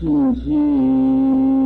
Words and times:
진심 0.00 1.57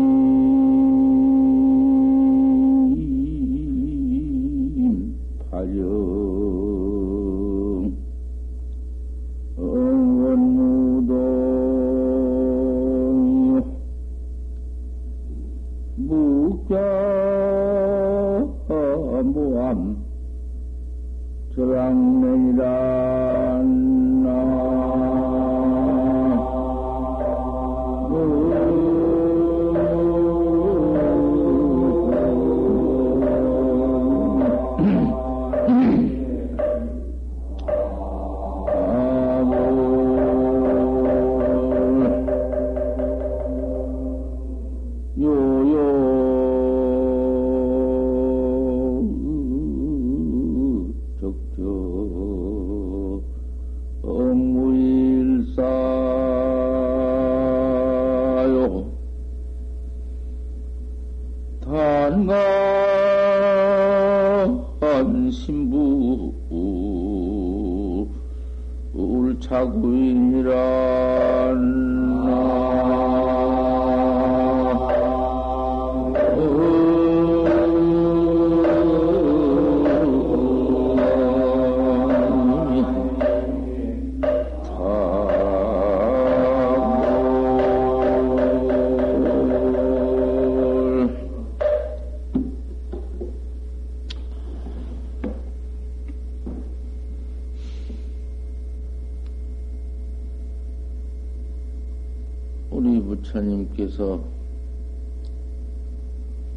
우리 102.73 103.03
부처님께서 103.03 104.25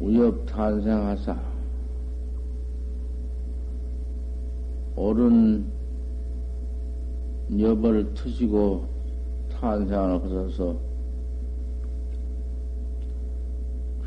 우엽 0.00 0.46
탄생하사 0.46 1.38
옳은 4.96 5.66
엽을 7.58 8.14
트시고 8.14 8.86
탄생을 9.50 10.22
하셔서. 10.22 10.78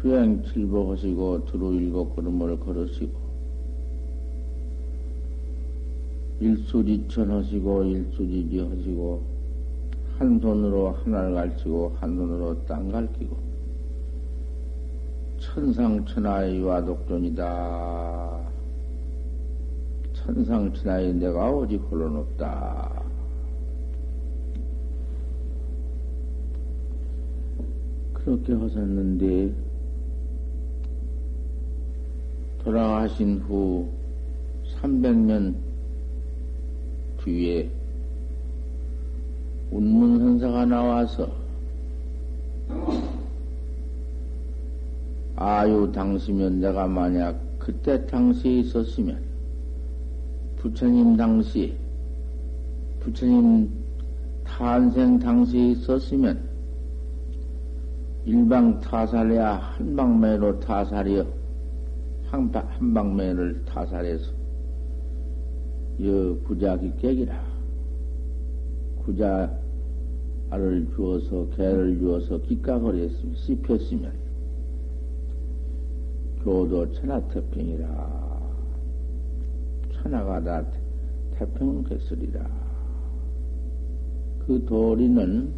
주행 0.01 0.41
칠복하시고 0.43 1.45
두루 1.45 1.75
일곱 1.75 2.15
걸음을 2.15 2.59
걸으시고 2.59 3.19
일수지천 6.39 7.29
하시고 7.29 7.83
일수지지 7.83 8.59
하시고 8.61 9.38
한 10.19 10.37
손으로 10.37 10.91
하나를 10.91 11.33
갈치고 11.33 11.95
한 11.97 12.13
손으로 12.13 12.65
땅 12.65 12.91
갈기고 12.91 13.37
천상천하의 15.39 16.61
와독존이다. 16.61 18.39
천상천하의 20.11 21.13
내가 21.13 21.49
오직 21.49 21.77
홀로는 21.77 22.19
없다. 22.19 23.01
그렇게 28.13 28.53
하셨는데 28.53 29.53
돌아가신 32.65 33.39
후 33.39 33.89
300년 34.81 35.55
뒤에 37.23 37.78
운문선사가 39.71 40.65
나와서 40.65 41.29
아유 45.35 45.91
당시면 45.93 46.59
내가 46.59 46.87
만약 46.87 47.39
그때 47.59 48.05
당시에 48.05 48.59
있었으면 48.59 49.21
부처님 50.57 51.15
당시 51.15 51.77
부처님 52.99 53.69
탄생 54.43 55.19
당시에 55.19 55.71
있었으면 55.71 56.49
일방 58.25 58.79
타살해야 58.81 59.55
한방매로 59.55 60.59
타살이여 60.59 61.25
한방, 62.29 62.67
한방매를 62.67 63.63
타살해서 63.65 64.31
여 66.03 66.37
구자기 66.45 66.91
깨기라 66.97 67.48
구자를 69.09 70.87
주어서 70.95 71.47
개를 71.55 71.97
주어서 71.97 72.39
기가거리 72.41 73.01
했으면 73.01 73.35
씹혔으면 73.35 74.11
교도 76.43 76.91
천하태평이라. 76.93 78.39
천하가 79.93 80.43
다 80.43 80.63
태평했으리라. 81.31 82.45
그 84.45 84.63
도리는 84.65 85.51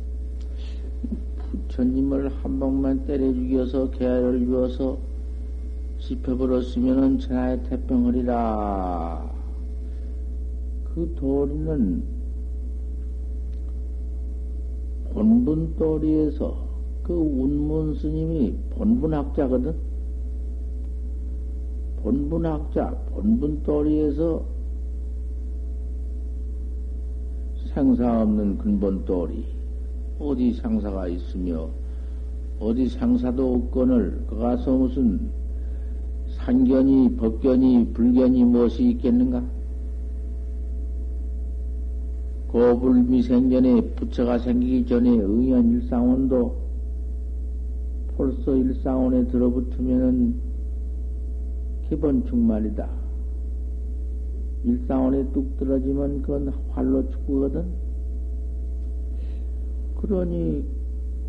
부처님을 1.51 2.29
한 2.29 2.59
방만 2.59 3.05
때려 3.05 3.31
죽여서 3.33 3.91
개를 3.91 4.45
주어서 4.45 4.97
씹혀버렸으면은 5.99 7.19
천하의 7.19 7.63
태평하리라. 7.63 9.29
그 10.85 11.13
도리는 11.15 12.20
본분 15.21 15.75
도리에서 15.75 16.57
그 17.03 17.13
운문 17.13 17.93
스님이 17.93 18.55
본분학자거든. 18.71 19.75
본분학자, 21.97 22.89
본분 23.11 23.61
도리에서 23.61 24.43
생사 27.71 28.23
없는 28.23 28.57
근본 28.57 29.05
도리. 29.05 29.45
어디 30.17 30.53
상사가 30.53 31.07
있으며, 31.07 31.69
어디 32.59 32.89
상사도 32.89 33.53
없거늘, 33.53 34.23
그 34.27 34.37
가서 34.37 34.75
무슨 34.75 35.29
상견이, 36.37 37.15
법견이, 37.17 37.93
불견이 37.93 38.43
무엇이 38.43 38.89
있겠는가? 38.89 39.43
고불미생전에 42.51 43.81
부처가 43.95 44.37
생기기 44.39 44.85
전에 44.85 45.09
의연 45.09 45.71
일상원도 45.71 46.53
벌써 48.17 48.55
일상원에 48.57 49.25
들어붙으면은 49.27 50.35
기본 51.87 52.25
충만이다. 52.25 52.89
일상원에 54.65 55.31
뚝 55.31 55.57
떨어지면 55.57 56.23
그건 56.23 56.49
활로 56.71 57.09
축구거든. 57.09 57.65
그러니 60.01 60.65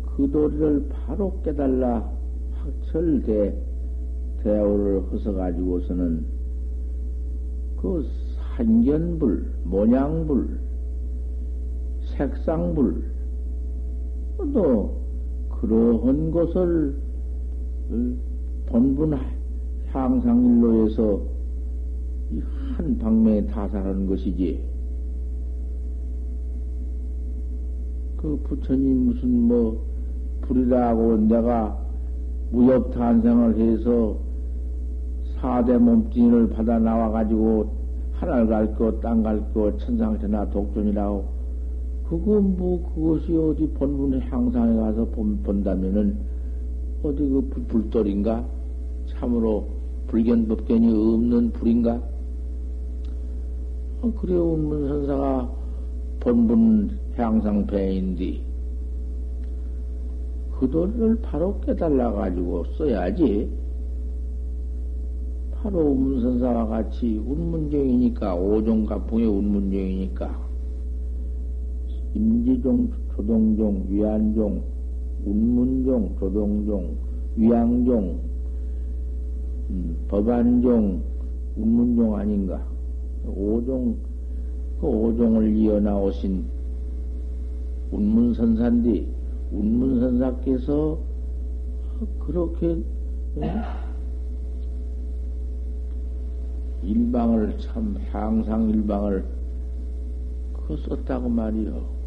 그 0.05 0.29
도리를 0.29 0.89
바로 0.89 1.39
깨달라 1.41 2.11
확철대 2.51 3.55
대우를 4.43 5.03
허서가지고서는 5.03 6.25
그 7.77 8.05
산견불, 8.57 9.53
모양불, 9.63 10.62
색상불, 12.17 13.03
또 14.53 15.01
그러한 15.49 16.31
것을 16.31 16.95
본분 18.67 19.17
향상일로에서 19.87 21.21
한 22.75 22.97
방면에 22.97 23.45
타살하는 23.45 24.07
것이지. 24.07 24.63
그 28.17 28.39
부처님 28.43 29.05
무슨 29.05 29.47
뭐 29.47 29.85
불이라고 30.41 31.17
내가 31.27 31.77
무역 32.51 32.91
탄생을 32.91 33.57
해서 33.57 34.17
사대 35.35 35.77
몸뚱이를 35.77 36.49
받아 36.49 36.79
나와가지고 36.79 37.83
하늘 38.13 38.47
갈거, 38.47 38.99
땅 39.01 39.21
갈거, 39.21 39.77
천상천하 39.77 40.49
독존이라고. 40.49 41.42
그거 42.19 42.39
뭐, 42.39 42.93
그것이 42.93 43.35
어디 43.35 43.67
본분의 43.73 44.21
향상에 44.21 44.75
가서 44.75 45.05
본, 45.05 45.41
본다면은, 45.41 46.15
어디 47.01 47.17
그 47.17 47.41
불, 47.49 47.63
불돌인가? 47.63 48.45
참으로 49.07 49.67
불견법견이 50.07 50.89
없는 50.89 51.51
불인가? 51.53 52.01
어, 54.01 54.13
그래, 54.19 54.35
운문 54.35 54.87
선사가 54.87 55.51
본분 56.19 56.99
향상 57.15 57.65
배인디, 57.65 58.43
그 60.59 60.69
도를 60.69 61.19
바로 61.21 61.59
깨달아 61.61 62.11
가지고 62.11 62.63
써야지. 62.77 63.49
바로 65.51 65.79
운문선사와 65.79 66.67
같이 66.67 67.17
운문종이니까, 67.17 68.35
오종갑풍의 68.35 69.25
운문종이니까, 69.25 70.42
임지종, 72.15 72.89
조동종, 73.15 73.85
위안종, 73.89 74.61
운문종, 75.25 76.15
조동종, 76.19 76.95
위양종, 77.35 78.19
음, 79.69 79.97
법안종, 80.07 81.01
운문종 81.57 82.15
아닌가? 82.15 82.63
오종, 83.25 83.95
그 84.79 84.87
오종을 84.87 85.55
이어 85.55 85.79
나오신 85.79 86.43
운문선사인데, 87.91 89.07
운문선사께서 89.51 90.97
그렇게 92.19 92.83
예? 93.37 93.51
일방을 96.83 97.57
참 97.59 97.97
향상 98.11 98.69
일방을 98.69 99.23
그 100.53 100.77
썼다고 100.77 101.29
말이요. 101.29 102.02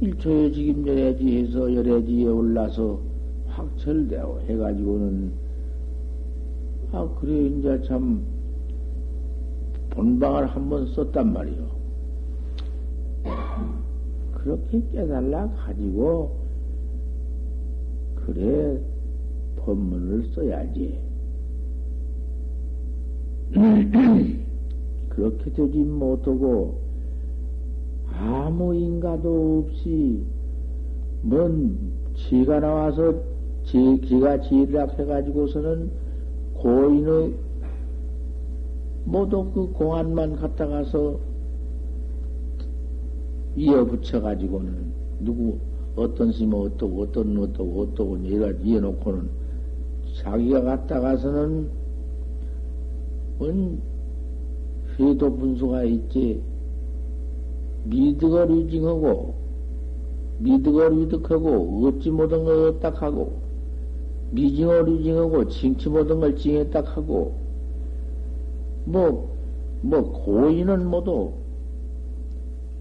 일초에 0.00 0.52
지금 0.52 0.86
열애지 0.86 1.38
해서 1.38 1.74
열애지에 1.74 2.26
올라서 2.26 3.00
확철되어 3.46 4.40
해가지고는 4.40 5.32
아 6.92 7.08
그래 7.18 7.46
이제 7.46 7.80
참 7.88 8.22
본방을 9.90 10.46
한번 10.48 10.86
썼단 10.88 11.32
말이요. 11.32 11.76
그렇게 14.34 14.82
깨달라 14.92 15.48
가지고 15.48 16.36
그래 18.16 18.78
법문을 19.56 20.28
써야지. 20.34 21.00
그렇게 25.08 25.50
되지 25.52 25.78
못하고 25.78 26.85
아무 28.18 28.74
인가도 28.74 29.64
없이 29.66 30.24
뭔 31.22 31.76
지가 32.14 32.60
나와서 32.60 33.14
지, 33.64 34.00
지가 34.06 34.40
지락 34.40 34.98
해가지고서는 34.98 35.90
고인의 36.54 37.34
모두 39.04 39.50
그 39.52 39.70
공안만 39.72 40.36
갖다 40.36 40.66
가서 40.66 41.18
이어 43.56 43.84
붙여가지고는 43.84 44.92
누구 45.20 45.58
어떤 45.94 46.32
스님 46.32 46.54
어떠고 46.54 47.02
어떤 47.02 47.38
어떠고 47.38 47.82
어떠고 47.82 48.16
이래 48.18 48.54
이어놓고는 48.62 49.28
자기가 50.22 50.62
갔다 50.62 51.00
가서는 51.00 51.68
뭔 53.38 53.80
회도 54.98 55.36
분수가 55.36 55.84
있지 55.84 56.42
미득을 57.88 58.50
위징하고 58.50 59.34
미득을 60.38 61.00
위득하고 61.00 61.86
얻지 61.86 62.10
못한 62.10 62.44
걸 62.44 62.68
얻딱하고 62.68 63.32
미징을 64.32 64.92
위징하고 64.92 65.48
징치 65.48 65.88
못한 65.88 66.20
걸 66.20 66.36
징했딱하고 66.36 67.34
뭐, 68.86 69.36
뭐 69.82 70.12
고인은 70.24 70.86
모두 70.86 71.32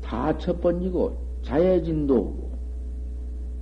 다 0.02 0.38
첫 0.38 0.62
번이고 0.62 1.14
자해진도 1.44 2.36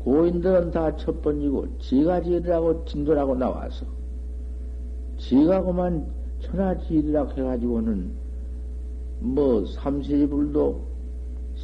고인들은 0.04 0.72
다 0.72 0.96
첫 0.98 1.22
번이고 1.22 1.68
지가 1.80 2.22
지으라고 2.22 2.84
진도라고 2.86 3.36
나와서 3.36 3.86
지가 5.18 5.64
그만 5.64 6.06
천하지으라고 6.42 7.32
해가지고는 7.32 8.12
뭐 9.22 9.66
삼세불도 9.66 10.93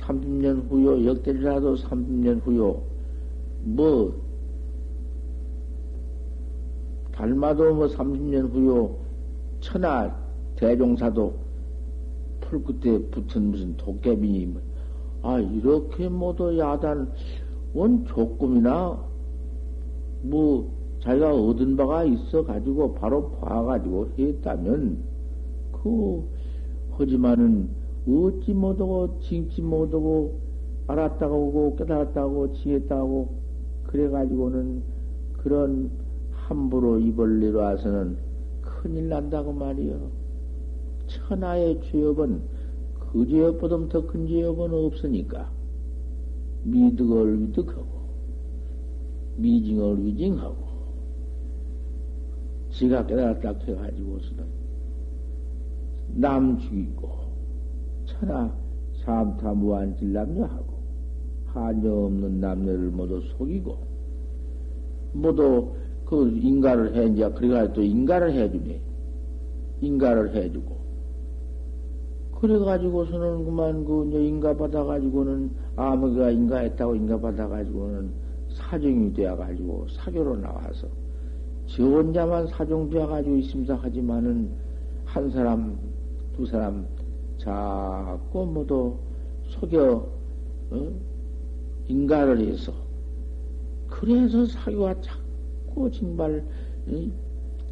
30년 0.09 0.69
후요 0.69 1.05
역대리라도 1.05 1.75
30년 1.75 2.41
후요 2.43 2.81
뭐 3.63 4.13
달마도 7.11 7.73
뭐 7.75 7.87
30년 7.87 8.51
후요 8.51 8.95
천하 9.59 10.15
대종사도 10.55 11.33
풀 12.41 12.63
끝에 12.63 12.97
붙은 13.11 13.51
무슨 13.51 13.77
도깨비 13.77 14.47
뭐. 14.47 14.61
아 15.21 15.39
이렇게 15.39 16.09
모두 16.09 16.57
야단 16.57 17.11
원 17.73 18.05
조금이나 18.05 18.97
뭐 20.23 20.71
자기가 21.01 21.33
얻은 21.35 21.77
바가 21.77 22.05
있어 22.05 22.43
가지고 22.43 22.93
바로 22.95 23.29
봐가지고 23.31 24.09
했다면 24.17 25.03
그 25.71 26.27
하지만은 26.97 27.78
얻지 28.15 28.53
못하고 28.53 29.19
징치 29.21 29.61
못하고 29.61 30.39
알았다고 30.87 31.35
오고 31.35 31.75
깨달았다고 31.75 32.53
지했다고 32.53 33.29
그래가지고는 33.83 34.81
그런 35.33 35.91
함부로 36.31 36.97
입을 36.99 37.39
내려와서는 37.39 38.17
큰일 38.61 39.09
난다고 39.09 39.51
말이요. 39.53 40.09
천하의 41.07 41.81
죄업은 41.83 42.41
그 43.11 43.27
죄업보다 43.27 43.87
더 43.89 44.05
큰 44.05 44.27
죄업은 44.27 44.73
없으니까 44.73 45.51
미득을 46.63 47.41
위득하고 47.41 47.99
미징을 49.37 50.05
위징하고 50.05 50.69
지가 52.71 53.05
깨달았다 53.07 53.53
해가지고서는 53.65 54.45
남 56.15 56.59
죽이고 56.59 57.08
천하 58.11 58.51
삼타 59.05 59.53
무한질 59.53 60.13
남녀하고 60.13 60.79
한여 61.47 62.05
없는 62.05 62.39
남녀를 62.39 62.89
모두 62.91 63.21
속이고 63.37 63.77
모두 65.13 65.73
그 66.05 66.27
인가를 66.27 66.95
해 66.95 67.05
이제 67.05 67.29
그래가 67.29 67.71
또 67.71 67.83
인가를 67.83 68.33
해주네. 68.33 68.81
인가를 69.81 70.33
해주고. 70.35 70.79
그래가지고서는 72.31 73.45
그만 73.45 73.85
그 73.85 74.09
인가 74.19 74.55
받아가지고는 74.55 75.51
아무가 75.75 76.31
인가했다고 76.31 76.95
인가 76.95 77.19
받아가지고는 77.19 78.09
사정이 78.53 79.13
되어가지고 79.13 79.87
사교로 79.89 80.37
나와서 80.37 80.87
저 81.67 81.83
혼자만 81.83 82.47
사정되어가지고 82.47 83.35
있습니다. 83.35 83.75
하지만은 83.75 84.49
한 85.05 85.29
사람 85.29 85.77
두 86.35 86.45
사람 86.45 86.87
자꾸 87.49 88.45
모두 88.45 88.95
속여 89.47 90.07
어? 90.69 90.91
인가를 91.87 92.39
해서 92.41 92.71
그래서 93.87 94.45
사교가 94.45 95.01
자꾸 95.01 95.89
정말 95.89 96.45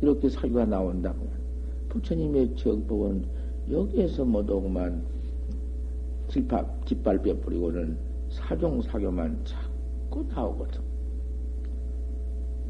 이렇게 0.01 0.29
사교가 0.29 0.65
나온다고 0.65 1.27
부처님의 1.89 2.55
정법은 2.55 3.23
여기에서 3.69 4.25
모두 4.25 4.59
그만 4.59 5.03
짓밟, 6.29 6.85
짓밟혀 6.87 7.39
버리고는 7.39 7.97
사종 8.31 8.81
사교만 8.81 9.45
자꾸 9.45 10.25
나오거든. 10.29 10.81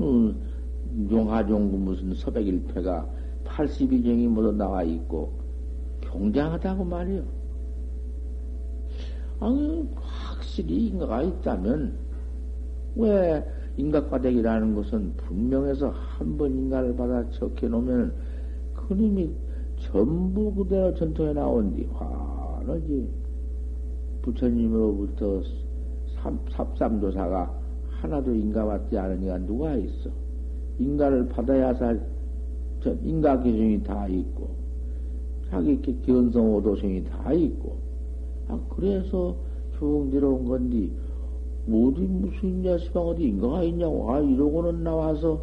음, 0.01 1.07
용화종구 1.09 1.77
무슨 1.77 2.13
서백일패가 2.13 3.07
82정이 3.45 4.27
모두 4.27 4.51
나와 4.51 4.83
있고 4.83 5.46
경장하다고 6.11 6.83
말이요. 6.83 7.23
아니, 9.39 9.87
확실히 9.95 10.87
인가가 10.87 11.21
있다면, 11.21 11.93
왜 12.95 13.45
인각과대기라는 13.77 14.73
것은 14.75 15.13
분명해서 15.17 15.89
한 15.89 16.37
번 16.37 16.51
인가를 16.51 16.95
받아 16.95 17.29
적혀 17.29 17.67
놓으면, 17.67 18.13
그님이 18.73 19.31
전부 19.79 20.53
그대로 20.53 20.93
전통에 20.95 21.33
나온 21.33 21.75
뒤, 21.75 21.87
화나지. 21.93 23.07
부처님으로부터 24.23 25.41
삽, 26.15 26.33
삽삼조사가 26.51 27.53
하나도 28.01 28.33
인가 28.33 28.65
받지 28.65 28.97
않으니까 28.97 29.37
누가 29.45 29.73
있어? 29.75 30.09
인가를 30.79 31.27
받아야 31.29 31.73
살, 31.75 32.05
저 32.81 32.93
인가 33.03 33.39
기준이 33.41 33.83
다 33.83 34.07
있고, 34.07 34.36
자기 35.49 35.81
견성 36.05 36.55
오도성이 36.55 37.03
다 37.05 37.31
있고, 37.33 37.77
아, 38.47 38.59
그래서 38.69 39.35
쭉 39.77 40.09
내려온 40.11 40.45
건데, 40.45 40.89
어디 41.67 42.01
무슨 42.01 42.63
야시방 42.65 43.03
어디 43.03 43.23
인가가 43.23 43.63
있냐고, 43.63 44.11
아, 44.11 44.19
이러고는 44.19 44.83
나와서, 44.83 45.41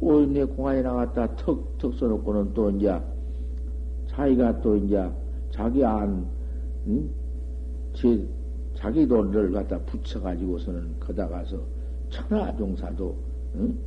호인의 0.00 0.46
공안에 0.48 0.82
나갔다 0.82 1.36
턱, 1.36 1.78
턱 1.78 1.94
써놓고는 1.94 2.52
또 2.54 2.70
이제, 2.70 3.00
자기가 4.08 4.60
또 4.60 4.76
이제, 4.76 5.10
자기 5.50 5.84
안, 5.84 6.26
응? 6.86 7.08
제, 7.94 8.26
자기 8.76 9.06
돈을 9.08 9.52
갖다 9.52 9.78
붙여가지고서는 9.80 11.00
거다 11.00 11.26
가서 11.28 11.58
천하종사도 12.10 13.16
응? 13.56 13.78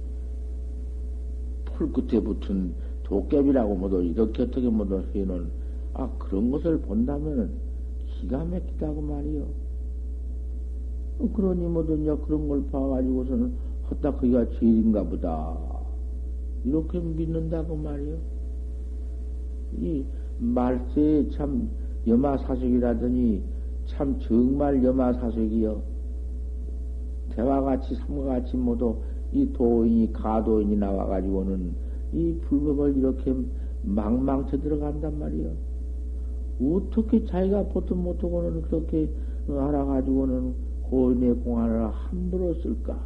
풀 1.66 1.92
끝에 1.94 2.20
붙은 2.20 2.74
도깨비라고 3.10 3.76
뭐도 3.76 4.04
이렇게 4.04 4.44
어떻게 4.44 4.70
뭐도 4.70 5.04
해놓은 5.16 5.50
아 5.94 6.10
그런 6.20 6.52
것을 6.52 6.80
본다면은 6.82 7.50
기가 8.08 8.46
막히다고 8.46 9.02
말이요. 9.02 9.46
어, 11.20 11.30
그러니 11.34 11.66
이제 12.02 12.16
그런 12.26 12.48
걸 12.48 12.64
봐가지고서는 12.72 13.54
헛다 13.90 14.16
그기가 14.16 14.46
제일인가 14.60 15.04
보다 15.04 15.58
이렇게 16.64 17.00
믿는다고 17.00 17.76
말이요. 17.76 18.18
이 19.80 20.06
말세에 20.38 21.30
참 21.32 21.70
여마사색이라더니 22.08 23.42
참 23.88 24.20
정말 24.20 24.84
여마사색이여. 24.84 25.82
대화같이 27.32 27.96
삼과같이 27.96 28.58
모두 28.58 28.98
이 29.32 29.52
도인이 29.54 30.14
가도인이 30.14 30.76
나와가지고는 30.78 31.89
이 32.14 32.36
불법을 32.42 32.98
이렇게 32.98 33.36
망망쳐 33.84 34.60
들어간단 34.60 35.20
말이여. 35.20 35.52
어떻게 36.62 37.26
자기가 37.26 37.64
보통 37.70 38.04
못하고는 38.04 38.64
그렇게 38.64 39.10
알아가지고는 39.48 40.54
고인의 40.84 41.36
공안을 41.36 41.88
함부로 41.88 42.54
쓸까? 42.56 43.00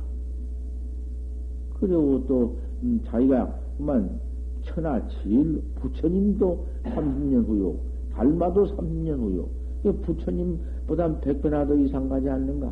그리고 1.80 2.24
또 2.28 2.56
음, 2.82 3.02
자기가 3.06 3.60
그만 3.78 4.20
천하 4.64 5.02
제일 5.08 5.62
부처님도 5.76 6.66
30년 6.84 7.46
후요, 7.48 7.76
달마도 8.14 8.66
30년 8.66 9.20
후요. 9.20 9.48
부처님보다 10.02 11.20
백배나 11.20 11.68
더 11.68 11.76
이상 11.76 12.08
가지 12.08 12.30
않는가? 12.30 12.72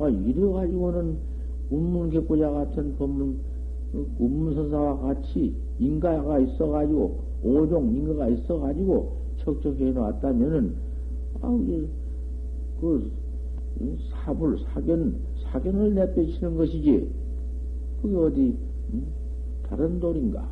아, 0.00 0.08
이래가지고는 0.08 1.16
운문객고자 1.70 2.50
같은 2.50 2.96
법문, 2.96 3.38
운문선사와 3.92 4.98
같이 4.98 5.54
인가가 5.78 6.38
있어가지고, 6.38 7.20
오종 7.42 7.94
인가가 7.94 8.28
있어가지고, 8.28 9.16
척척해 9.38 9.92
놨다면은, 9.92 10.74
아, 11.40 11.48
그, 12.80 13.10
사불, 14.10 14.58
사견, 14.58 15.18
사견을 15.44 15.94
내빼치는 15.94 16.56
것이지. 16.56 17.10
그게 18.02 18.16
어디, 18.16 18.58
음? 18.92 19.06
다른 19.68 20.00
돌인가? 20.00 20.48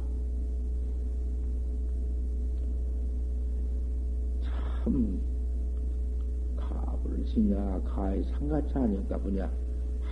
참, 4.84 5.20
가불시냐, 6.56 7.80
가에 7.84 8.22
상가치 8.22 8.72
아닐까 8.74 9.18
보냐. 9.18 9.50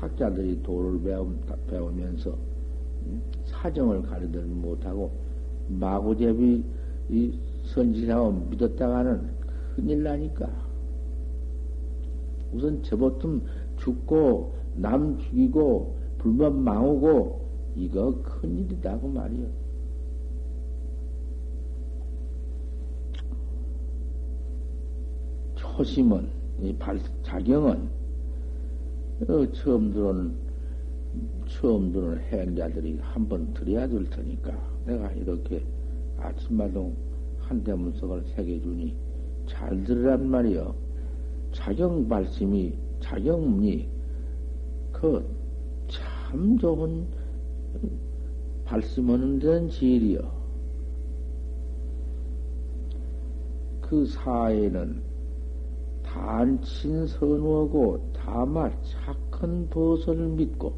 학자들이 0.01 0.63
도를 0.63 1.01
배움, 1.03 1.41
배우면서 1.69 2.31
음? 2.31 2.54
사정을 3.47 4.03
가르들 4.03 4.43
못하고 4.45 5.11
마구제비 5.69 6.65
이 7.11 7.39
선지사고 7.65 8.33
믿었다가는 8.51 9.31
큰일 9.75 10.03
나니까. 10.03 10.49
우선 12.53 12.83
저보통 12.83 13.43
죽고 13.79 14.55
남 14.77 15.19
죽이고 15.19 15.97
불법 16.19 16.55
망하고 16.55 17.45
이거 17.75 18.23
큰일이다고 18.23 19.09
말이요. 19.09 19.47
초심은 25.57 26.29
이 26.61 26.73
발, 26.75 27.01
자경은 27.25 27.89
어, 29.29 29.53
처음 29.53 29.93
들어온 29.93 30.44
처음 31.47 31.93
들어온 31.93 32.19
행자들이 32.19 32.99
한번 33.01 33.53
들어야 33.55 33.87
될 33.87 34.05
테니까 34.11 34.53
내가 34.87 35.11
이렇게 35.13 35.63
아침마다 36.19 36.81
한 37.39 37.63
대문석을 37.63 38.25
새겨주니 38.35 38.95
잘 39.47 39.85
들으란 39.85 40.29
말이요. 40.29 40.75
자경 41.53 42.09
말씀이 42.09 42.73
자경문이 43.01 43.89
그 44.93 45.45
참 46.35 46.59
좋은 46.59 47.07
발심하는 48.65 49.39
데는 49.39 49.69
지일이요. 49.69 50.19
그 53.81 54.05
사회는 54.07 55.01
단친 56.03 57.07
선우하고 57.07 58.13
다말 58.13 58.77
착한 58.83 59.69
벗을 59.69 60.17
믿고 60.31 60.73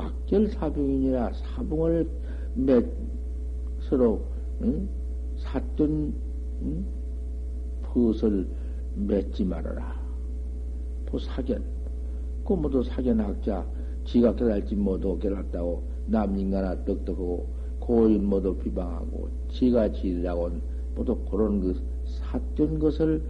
막결 0.00 0.48
사병이니라 0.48 1.32
사봉을 1.34 2.08
맺 2.54 2.90
서로 3.80 4.24
응? 4.62 4.88
샀던 5.36 6.14
응? 6.62 6.86
벗을 7.82 8.48
맺지 8.94 9.44
말아라. 9.44 10.00
보사견. 11.06 11.62
그 12.44 12.52
모두 12.54 12.82
사견학자 12.82 13.66
지가 14.04 14.34
깨달지 14.34 14.74
못하고 14.74 15.18
깨달았다고 15.18 15.82
남인가나 16.06 16.84
떡떡하고 16.84 17.46
고인 17.78 18.24
모두 18.24 18.56
비방하고 18.56 19.28
지가 19.50 19.92
지으라고 19.92 20.50
모두 20.94 21.16
그런 21.30 21.60
그 21.60 21.80
삿된 22.04 22.78
것을 22.78 23.22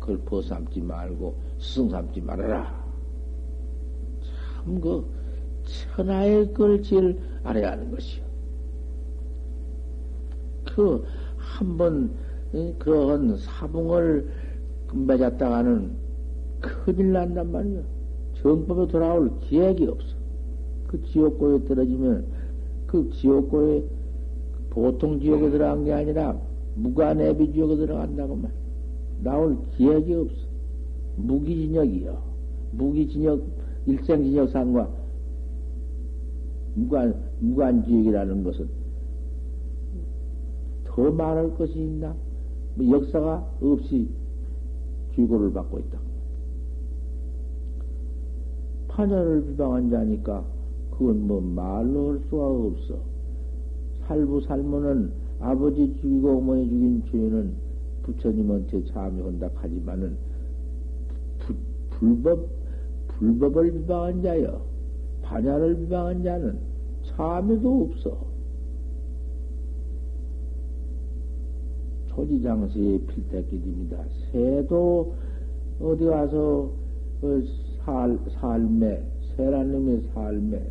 그걸 0.00 0.18
벗삼지 0.18 0.80
말고 0.80 1.34
스승 1.58 1.88
삼지 1.90 2.20
말아라. 2.20 2.84
참 4.64 4.80
그 4.80 5.04
천하의 5.64 6.52
걸 6.52 6.82
제일 6.82 7.18
알아야 7.44 7.72
하는 7.72 7.90
것이요. 7.90 8.22
그 10.64 11.04
한 11.38 11.76
번 11.76 12.10
그런 12.78 13.36
사붕을 13.36 14.28
맺었다가는 14.92 15.90
큰일 16.60 17.12
난단 17.12 17.52
말이야. 17.52 17.80
정법에 18.42 18.86
돌아올 18.90 19.30
기획이 19.40 19.86
없어. 19.86 20.14
그 20.88 21.00
지옥고에 21.04 21.64
떨어지면 21.64 22.24
그 22.86 23.10
지옥고에 23.10 23.84
보통 24.70 25.20
지옥에 25.20 25.50
들어간 25.50 25.84
게 25.84 25.92
아니라 25.92 26.36
무관애비 26.74 27.52
지옥에 27.52 27.76
들어간다고 27.76 28.36
말. 28.36 28.50
나올 29.22 29.56
기획이 29.76 30.14
없어. 30.14 30.34
무기진역이요. 31.16 32.22
무기진역, 32.72 33.42
일생진역상과 33.86 34.88
무관, 36.74 37.14
무관지역이라는 37.40 38.44
것은 38.44 38.68
더 40.84 41.10
말할 41.10 41.54
것이 41.56 41.78
있나? 41.78 42.14
뭐 42.76 43.00
역사가 43.00 43.56
없이 43.60 44.08
주고를 45.14 45.52
받고 45.52 45.78
있다. 45.78 45.98
파녀를 48.88 49.44
비방한 49.46 49.90
자니까 49.90 50.44
그건 50.90 51.26
뭐 51.26 51.40
말로 51.40 52.12
할 52.12 52.20
수가 52.28 52.46
없어. 52.46 52.98
살부 54.06 54.40
살모는 54.42 55.10
아버지 55.40 55.94
죽이고 56.00 56.38
어머니 56.38 56.68
죽인 56.68 57.02
죄는 57.10 57.54
부처님한테 58.02 58.84
참여한다 58.86 59.50
하지만은 59.54 60.16
부, 61.38 61.54
불법 61.90 62.46
불법을 63.08 63.72
비방한 63.72 64.22
자여 64.22 64.73
반야를 65.24 65.76
비방한 65.78 66.22
자는 66.22 66.58
참여도 67.06 67.90
없어. 67.90 68.34
초지장세의 72.08 73.00
필대끼입니다. 73.06 74.04
새도 74.30 75.14
어디 75.80 76.04
가서 76.04 76.70
어, 77.22 77.42
살, 77.84 78.18
삶에, 78.40 79.02
세란 79.36 79.72
놈의 79.72 80.02
삶에 80.14 80.70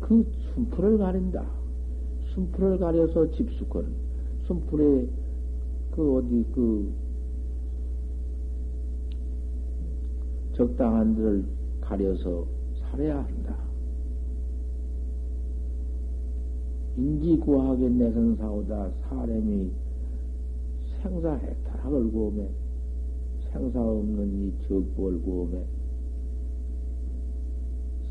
그 0.00 0.24
순풀을 0.54 0.98
가린다. 0.98 1.44
순풀을 2.34 2.78
가려서 2.78 3.30
집수건, 3.32 3.86
순풀에 4.46 5.08
그 5.92 6.16
어디 6.16 6.44
그 6.52 6.92
적당한 10.56 11.14
데를 11.14 11.44
가려서 11.80 12.46
살아야 12.94 13.24
한다. 13.24 13.56
인지구하게 16.96 17.88
내선사오다 17.88 18.90
사람이 19.08 19.72
생사해탈학을 21.02 22.12
구하며 22.12 22.44
생사 23.50 23.82
없는 23.82 24.32
이 24.32 24.52
적보를 24.68 25.20
구하며 25.22 25.58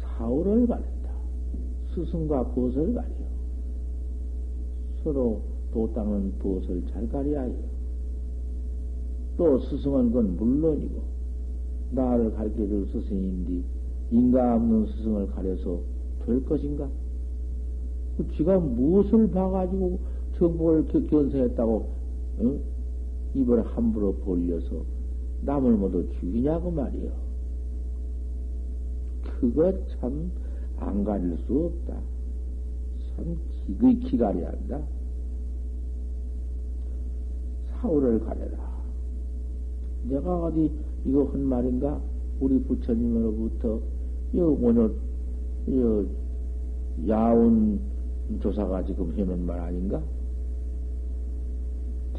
사오를 0.01 0.67
가린다. 0.67 1.11
스승과 1.95 2.53
벗을 2.53 2.93
가려. 2.93 3.07
서로 5.01 5.41
도땅은 5.71 6.39
벗을 6.39 6.83
잘 6.91 7.07
가려야 7.07 7.43
해요. 7.43 7.55
또 9.37 9.59
스승은 9.59 10.11
그건 10.11 10.35
물론이고 10.35 11.01
나를 11.91 12.33
가르쳐줄 12.33 12.87
스승인데 12.91 13.82
인가 14.13 14.55
없는 14.55 14.85
스승을 14.85 15.27
가려서 15.27 15.79
될 16.25 16.43
것인가? 16.45 16.87
그 18.17 18.27
지가 18.37 18.59
무엇을 18.59 19.31
봐가지고 19.31 19.99
정보를 20.37 20.85
견성했다고 21.09 21.89
어? 22.39 22.59
입을 23.33 23.65
함부로 23.65 24.13
벌려서 24.17 24.83
남을 25.41 25.73
모두 25.73 26.07
죽이냐고 26.19 26.71
말이요. 26.71 27.11
그거 29.39 29.73
참 29.99 30.31
안 30.85 31.03
가릴 31.03 31.37
수 31.45 31.65
없다. 31.65 31.97
참 33.15 33.37
기의 33.79 33.99
기가려야 33.99 34.49
한다. 34.49 34.81
사후를 37.69 38.19
가려라. 38.19 38.73
내가 40.03 40.43
어디 40.43 40.71
이거 41.05 41.25
한 41.25 41.41
말인가? 41.43 42.01
우리 42.39 42.61
부처님으로부터 42.63 43.79
요 44.35 44.57
오늘 44.59 44.95
요 45.69 46.05
야운 47.07 47.79
조사가 48.41 48.83
지금 48.83 49.13
해놓은 49.15 49.45
말 49.45 49.59
아닌가? 49.59 50.01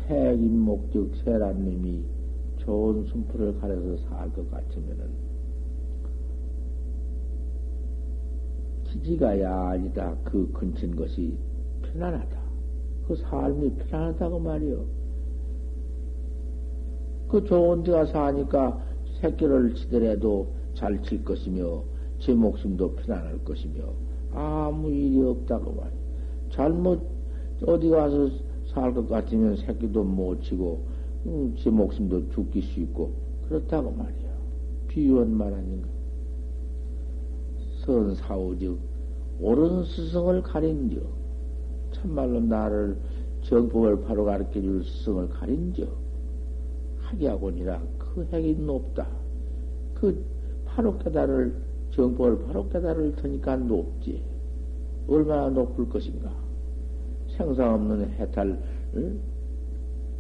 태인 0.07 0.61
목적 0.61 1.09
세란님이 1.25 2.05
좋은 2.59 3.05
순풀을 3.05 3.59
가려서 3.61 3.97
살 4.09 4.31
것 4.33 4.49
같으면은 4.51 5.09
기지가야 8.85 9.71
아니다. 9.71 10.15
그 10.25 10.51
근친 10.53 10.95
것이 10.95 11.37
편안하다. 11.83 12.39
그 13.09 13.17
삶이 13.17 13.75
편안하다고 13.77 14.39
말이요. 14.39 14.85
그 17.29 17.43
좋은 17.45 17.83
데가 17.83 18.07
사니까 18.07 18.81
새끼를 19.21 19.75
치더라도 19.75 20.53
잘 20.75 21.01
칠 21.03 21.25
것이며 21.25 21.83
제 22.25 22.33
목숨도 22.33 22.95
편안할 22.97 23.45
것이며 23.45 23.83
아무 24.33 24.91
일이 24.91 25.21
없다고 25.23 25.73
말이야. 25.73 26.01
잘못 26.51 27.03
어디 27.67 27.91
가서 27.91 28.31
살 28.73 28.95
것 28.95 29.07
같으면 29.09 29.57
새끼도 29.57 30.03
못 30.03 30.41
치고 30.43 30.85
음, 31.27 31.55
제 31.59 31.69
목숨도 31.71 32.31
죽기 32.31 32.63
쉽고 32.63 33.13
그렇다고 33.49 33.91
말이야. 33.91 34.33
비유한 34.89 35.31
말 35.37 35.53
아닌가? 35.53 35.89
선사오즉 37.85 38.79
옳은 39.41 39.85
스승을 39.85 40.43
가린즉 40.43 41.07
참말로 41.93 42.41
나를 42.41 42.97
정법을 43.43 44.03
바로 44.03 44.25
가르쳐 44.25 44.53
줄 44.61 44.83
스승을 44.83 45.29
가린즉 45.29 45.89
학이하고니라 47.01 47.83
그 47.99 48.27
핵이 48.33 48.55
높다. 48.55 49.07
그 49.95 50.25
바로 50.65 50.97
깨달을 50.99 51.55
정법을 51.95 52.45
바로 52.47 52.69
깨달을 52.69 53.15
테니까 53.17 53.57
높지. 53.57 54.23
얼마나 55.07 55.49
높을 55.51 55.89
것인가? 55.89 56.35
생사 57.29 57.75
없는 57.75 58.11
해탈 58.11 58.59
응? 58.97 59.21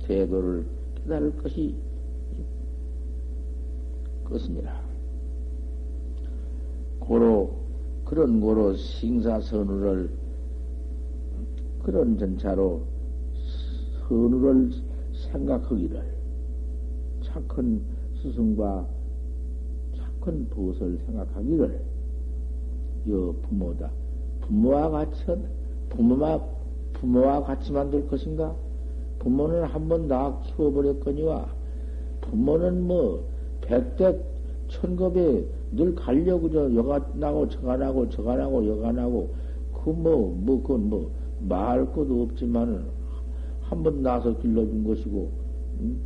제도를 0.06 0.66
깨달을 0.96 1.36
것이 1.38 1.74
것이니라. 4.24 4.82
고로 7.00 7.54
그런 8.04 8.40
고로 8.40 8.74
싱사선우를 8.74 10.10
그런 11.82 12.16
전차로 12.16 12.82
선우를 14.08 14.70
생각하기를 15.30 16.02
착한 17.22 17.82
스승과 18.22 18.93
착한 20.24 20.48
보을 20.48 20.74
생각하기를 21.06 21.80
여 23.10 23.34
부모다. 23.42 23.90
부모와 24.40 24.88
같이 24.88 25.24
부모와 25.90 26.42
부모와 26.94 27.42
같이 27.42 27.70
만들 27.72 28.08
것인가? 28.08 28.54
부모는 29.18 29.64
한 29.64 29.88
번 29.88 30.08
다 30.08 30.38
키워버렸거니와 30.40 31.46
부모는 32.22 32.86
뭐 32.86 33.28
백대 33.60 34.18
천겁에 34.68 35.44
늘 35.72 35.94
가려고 35.94 36.50
저 36.50 36.74
여가 36.74 37.06
나고 37.14 37.48
저가 37.48 37.76
나고 37.76 38.08
저가 38.08 38.36
나고 38.36 38.66
여가 38.66 38.92
나고 38.92 39.28
그 39.74 39.90
뭐 39.90 40.32
뭐 40.40 40.62
그건 40.62 40.88
뭐 40.88 41.10
말할 41.48 41.92
것도 41.92 42.22
없지만은 42.22 42.86
한 43.62 43.82
번 43.82 44.02
나서 44.02 44.36
길러준 44.38 44.84
것이고 44.84 45.30
음? 45.80 46.00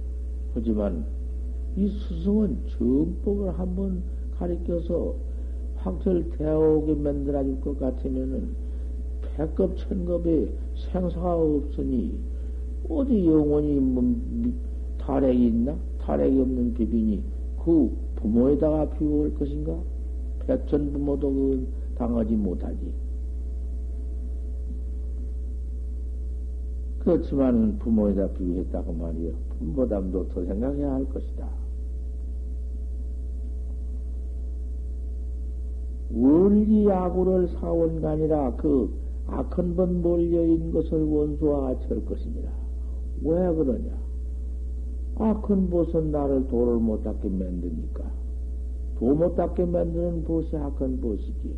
하지만 0.54 1.04
이 1.76 1.88
스승은 1.88 2.58
정법을 2.78 3.58
한번 3.58 4.02
가르쳐서 4.38 5.14
확철대오게 5.76 6.94
만들어줄 6.94 7.60
것 7.60 7.78
같으면은 7.78 8.48
백급 9.36 9.76
천급에 9.76 10.48
생사가 10.92 11.36
없으니 11.36 12.18
어디 12.88 13.26
영원히 13.26 13.78
뭐 13.80 14.02
탈핵이 14.98 15.46
있나? 15.46 15.76
탈핵이 16.00 16.40
없는 16.40 16.74
비비니 16.74 17.22
그 17.64 17.90
부모에다가 18.16 18.90
비유할 18.90 19.34
것인가? 19.34 19.78
백천 20.46 20.92
부모도 20.92 21.30
그 21.30 21.68
당하지 21.96 22.34
못하지. 22.36 22.78
그렇지만은 27.08 27.78
부모에다 27.78 28.34
비유했다고 28.34 28.92
말이요. 28.92 29.32
부모담도 29.58 30.28
더 30.28 30.44
생각해야 30.44 30.92
할 30.92 31.08
것이다. 31.08 31.48
원리야구를 36.12 37.48
사원간이라 37.48 38.56
그 38.56 38.92
악한 39.26 39.74
번 39.74 40.02
몰려인 40.02 40.70
것을 40.70 41.02
원수와 41.02 41.60
같이 41.62 41.86
할 41.88 42.04
것입니다. 42.04 42.50
왜 43.22 43.54
그러냐? 43.54 43.90
악한 45.16 45.70
벗은 45.70 46.10
나를 46.10 46.46
도를 46.48 46.74
못 46.76 47.02
닦게 47.04 47.26
만드니까. 47.26 48.04
도 48.98 49.14
못 49.14 49.34
닦게 49.34 49.64
만드는 49.64 50.24
벗이 50.24 50.54
악한 50.56 51.00
벗이지. 51.00 51.56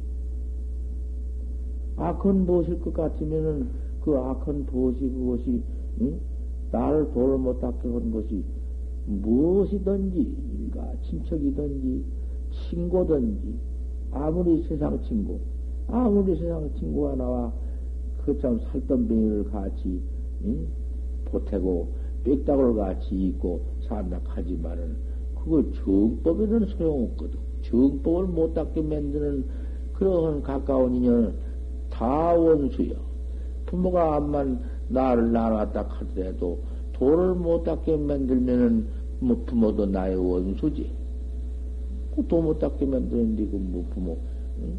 악한 1.97 2.47
벗일 2.47 2.81
것 2.81 2.95
같으면은 2.95 3.90
그 4.01 4.17
악한 4.17 4.67
벗이 4.67 4.99
그것이, 4.99 5.63
응? 6.01 6.21
나를 6.71 7.11
도를 7.13 7.39
못 7.39 7.61
닦게 7.61 7.89
한 7.89 8.11
것이 8.11 8.45
무엇이든지, 9.07 10.37
일가 10.59 10.93
친척이든지, 11.03 12.05
친구든지, 12.51 13.59
아무리 14.13 14.63
세상 14.63 15.01
친구, 15.03 15.39
아무리 15.89 16.37
세상 16.37 16.71
친구가 16.75 17.17
나와 17.17 17.53
그 18.25 18.39
참 18.39 18.59
살던뱅이를 18.71 19.45
같이 19.51 20.01
응? 20.45 20.67
보태고 21.27 21.89
빽다구를 22.25 22.75
같이 22.75 23.15
입고 23.15 23.61
산다 23.89 24.21
하지만은 24.25 24.97
그거 25.35 25.63
정법에는 25.73 26.67
소용없거든. 26.67 27.39
정법을 27.63 28.27
못 28.27 28.55
닦게 28.55 28.83
만드는 28.83 29.45
그러한 29.95 30.43
가까운 30.43 30.95
인연은 30.95 31.35
다 31.91 32.35
원수여. 32.35 33.10
부모가 33.71 34.17
암만 34.17 34.61
나를 34.89 35.31
낳았다 35.31 35.83
하더라도 35.83 36.59
도를 36.93 37.35
못 37.35 37.63
닦게 37.63 37.97
만들면은 37.97 38.87
뭐 39.21 39.45
부모도 39.47 39.87
나의 39.87 40.17
원수지. 40.17 40.91
그도못 42.17 42.59
닦게 42.59 42.85
만드는데 42.85 43.47
그뭐 43.47 43.87
부모 43.95 44.19
응? 44.59 44.79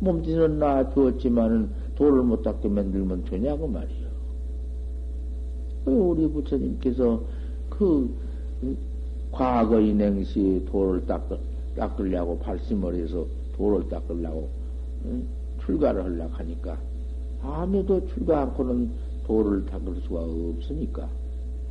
몸짓은 0.00 0.58
놔두었지만은 0.58 1.70
돌을 1.94 2.24
못 2.24 2.42
닦게 2.42 2.68
만들면 2.68 3.24
되냐고 3.24 3.68
말이요. 3.68 4.10
우리 5.84 6.26
부처님께서 6.26 7.22
그 7.68 8.12
과거의 9.30 9.94
냉시 9.94 10.66
돌을 10.68 11.06
닦을, 11.06 11.38
닦으려고 11.76 12.38
발심을 12.40 12.96
해서 12.96 13.24
돌을 13.56 13.88
닦으려고 13.88 14.48
응? 15.04 15.24
출가를 15.64 16.02
하려고 16.02 16.32
하니까 16.32 16.89
아무도 17.42 18.06
출가 18.08 18.42
않고는 18.42 18.90
돌을 19.26 19.66
닦을 19.66 20.00
수가 20.02 20.20
없으니까 20.20 21.08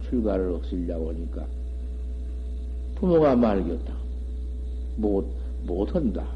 출가를 0.09 0.51
없으려고 0.53 1.09
하니까 1.09 1.45
부모가 2.95 3.35
말겠다. 3.35 3.93
못, 4.97 5.25
못한다. 5.65 6.27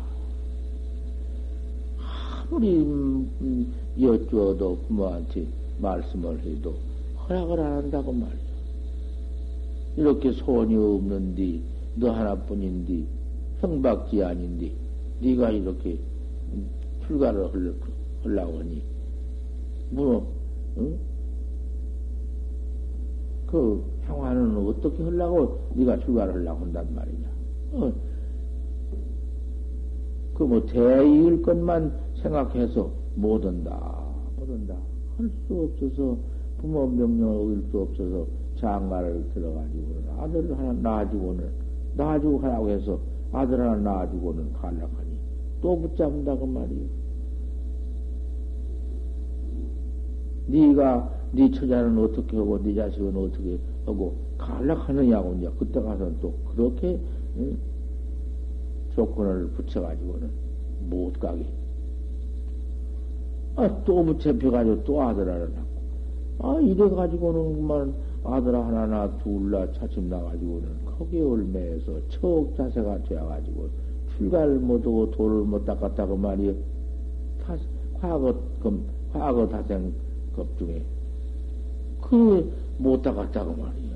아무리, 2.00 2.78
음, 2.78 3.74
여쭈어도 4.00 4.78
부모한테 4.88 5.46
말씀을 5.80 6.39
해도 6.39 6.76
허락을 7.28 7.60
안 7.60 7.74
한다고 7.84 8.13
말이야. 8.13 8.43
이렇게 9.98 10.32
소원이 10.32 10.76
없는디, 10.76 11.62
너 11.96 12.12
하나뿐인디, 12.12 13.06
형박지 13.60 14.24
아닌디, 14.24 14.72
네가 15.22 15.52
이렇게 15.52 15.98
출가를 17.06 17.50
하려고 18.24 18.60
하니, 18.60 18.82
뭐, 19.94 20.34
응? 20.78 20.98
그 23.48 23.84
향화는 24.02 24.58
어떻게 24.68 25.04
하려고 25.04 25.60
네가 25.76 26.00
출가를 26.00 26.34
하려고 26.34 26.66
한단 26.66 26.88
말이냐. 26.94 27.28
어. 27.74 27.94
그뭐 30.34 30.66
대의일 30.66 31.42
것만 31.44 31.94
생각해서 32.22 32.92
못 33.16 33.46
한다, 33.46 34.04
못 34.38 34.50
한다. 34.50 34.76
할 35.18 35.30
수 35.48 35.54
없어서 35.62 36.18
부모 36.58 36.88
명령을 36.88 37.36
어길 37.36 37.70
수 37.70 37.82
없어서 37.82 38.26
장가를 38.60 39.30
들어가지고는 39.34 40.10
아들을 40.18 40.58
하나 40.58 40.74
낳아주고는 40.74 41.50
낳아주고 41.96 42.40
하라고 42.40 42.70
해서 42.70 43.00
아들 43.32 43.60
하나 43.60 43.76
낳아주고는 43.76 44.54
갈락하니 44.54 45.10
또 45.62 45.80
붙잡는다고 45.80 46.48
말이요. 46.48 47.03
네가 50.48 51.10
네 51.32 51.50
처자는 51.50 51.98
어떻게 51.98 52.38
하고 52.38 52.62
네 52.62 52.76
자식은 52.76 53.16
어떻게 53.16 53.58
하고 53.86 54.16
갈락하느냐고 54.38 55.36
이제 55.36 55.50
그때 55.58 55.82
가서는 55.82 56.18
또 56.20 56.34
그렇게 56.52 57.00
응? 57.38 57.58
조건을 58.96 59.50
붙여가지고는 59.50 60.30
못 60.90 61.14
가게. 61.20 61.46
아, 63.56 63.84
또 63.86 64.04
붙여펴가지고 64.04 64.84
또 64.84 65.02
아들 65.02 65.30
하나 65.30 65.46
낳고. 65.46 65.74
아, 66.40 66.60
이래가지고는 66.60 67.56
그만 67.56 67.94
아들 68.24 68.56
하나나 68.56 69.10
둘나 69.20 69.72
차츰 69.74 70.10
나가지고는 70.10 70.86
거기에 70.86 71.22
올매에서 71.22 71.94
척 72.10 72.54
자세가 72.56 73.04
되어가지고 73.04 73.70
출가를 74.18 74.60
못하고 74.60 75.12
돌을 75.12 75.44
못 75.44 75.66
닦았다고 75.66 76.18
말이요. 76.18 76.54
다, 77.44 77.56
과거, 78.00 78.34
금, 78.62 78.84
과거 79.12 79.48
다생 79.48 79.94
급 80.36 80.58
중에. 80.58 80.84
그못 82.02 83.02
닦았다고 83.02 83.56
말이요. 83.56 83.93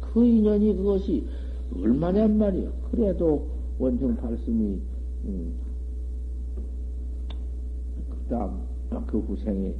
그 0.00 0.24
인연이 0.24 0.74
그것이 0.76 1.26
얼마냔 1.74 2.38
말이요. 2.38 2.70
그래도 2.90 3.46
원청 3.78 4.16
발심이, 4.16 4.80
음, 5.24 5.54
그 8.10 8.30
다음, 8.30 8.60
그 9.06 9.18
후생에 9.18 9.74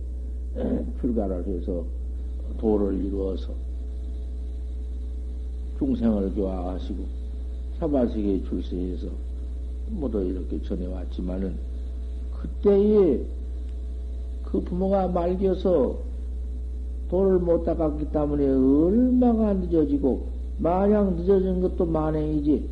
출가를 1.00 1.46
해서 1.46 1.84
도를 2.58 3.04
이루어서 3.04 3.52
중생을 5.78 6.34
교화하시고 6.34 7.04
사바세계에 7.78 8.42
출세해서 8.44 9.08
모두 9.90 10.22
이렇게 10.22 10.60
전해왔지만은 10.62 11.56
그때에 12.32 13.20
그 14.46 14.60
부모가 14.60 15.08
말겨서 15.08 15.98
도를 17.10 17.38
못 17.38 17.64
닦았기 17.64 18.10
때문에 18.10 18.46
얼마가 18.46 19.54
늦어지고 19.54 20.26
마냥 20.58 21.16
늦어진 21.16 21.60
것도 21.60 21.86
만행이지 21.86 22.68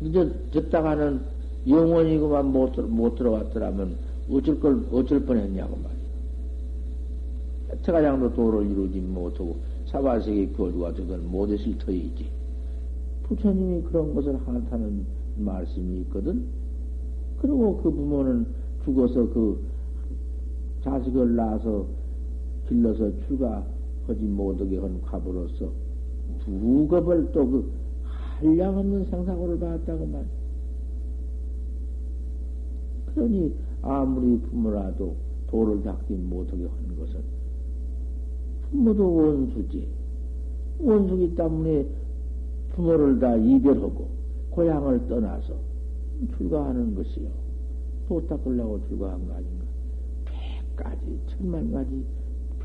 늦어졌다가는 0.00 1.20
영원히 1.68 2.18
그만 2.18 2.52
못, 2.52 2.80
못 2.80 3.16
들어갔더라면 3.16 3.96
어쩔 4.30 4.58
걸 4.58 4.82
어쩔 4.92 5.24
뻔 5.24 5.36
했냐고 5.36 5.76
말이야. 5.76 7.82
태가장도 7.82 8.34
도를 8.34 8.70
이루지 8.70 9.00
못하고 9.00 9.56
사바세계 9.86 10.48
교주가 10.56 10.94
되건 10.94 11.30
못했을 11.30 11.76
터이지. 11.78 12.26
부처님이 13.24 13.82
그런 13.82 14.14
것을 14.14 14.38
하다는 14.46 15.04
말씀이 15.36 16.00
있거든. 16.00 16.44
그리고 17.40 17.76
그 17.82 17.90
부모는 17.90 18.46
죽어서 18.84 19.28
그 19.30 19.60
자식을 20.82 21.36
낳아서 21.36 21.86
길러서 22.68 23.10
출가하지 23.26 24.24
못하게 24.24 24.78
한 24.78 25.00
과부로서 25.02 25.70
두 26.44 26.86
겁을 26.88 27.30
또 27.32 27.46
그 27.46 27.80
한량없는 28.40 29.04
생사고를 29.04 29.58
받았다고 29.58 30.06
말. 30.06 30.24
그러니 33.14 33.54
아무리 33.82 34.38
부모라도 34.38 35.14
도를 35.48 35.82
닦지 35.82 36.14
못하게 36.14 36.64
한 36.64 36.96
것은 36.96 37.20
부모도 38.70 39.14
원수지. 39.14 39.88
원수기 40.78 41.34
때문에 41.34 41.86
부모를 42.70 43.18
다 43.18 43.36
이별하고 43.36 44.08
고향을 44.50 45.06
떠나서 45.08 45.54
출가하는 46.36 46.94
것이요. 46.94 47.28
도 48.08 48.26
닦으려고 48.26 48.80
출가한 48.88 49.28
거. 49.28 49.34
백 49.34 49.59
가지, 50.82 51.20
천만 51.28 51.70
가지, 51.72 52.04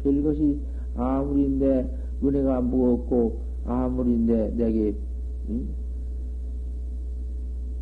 별것이 0.02 0.60
아무리 0.96 1.50
내 1.50 1.88
은혜가 2.24 2.62
무겁고, 2.62 3.40
아무리 3.66 4.18
내, 4.18 4.50
내게, 4.52 4.96
응? 5.50 5.68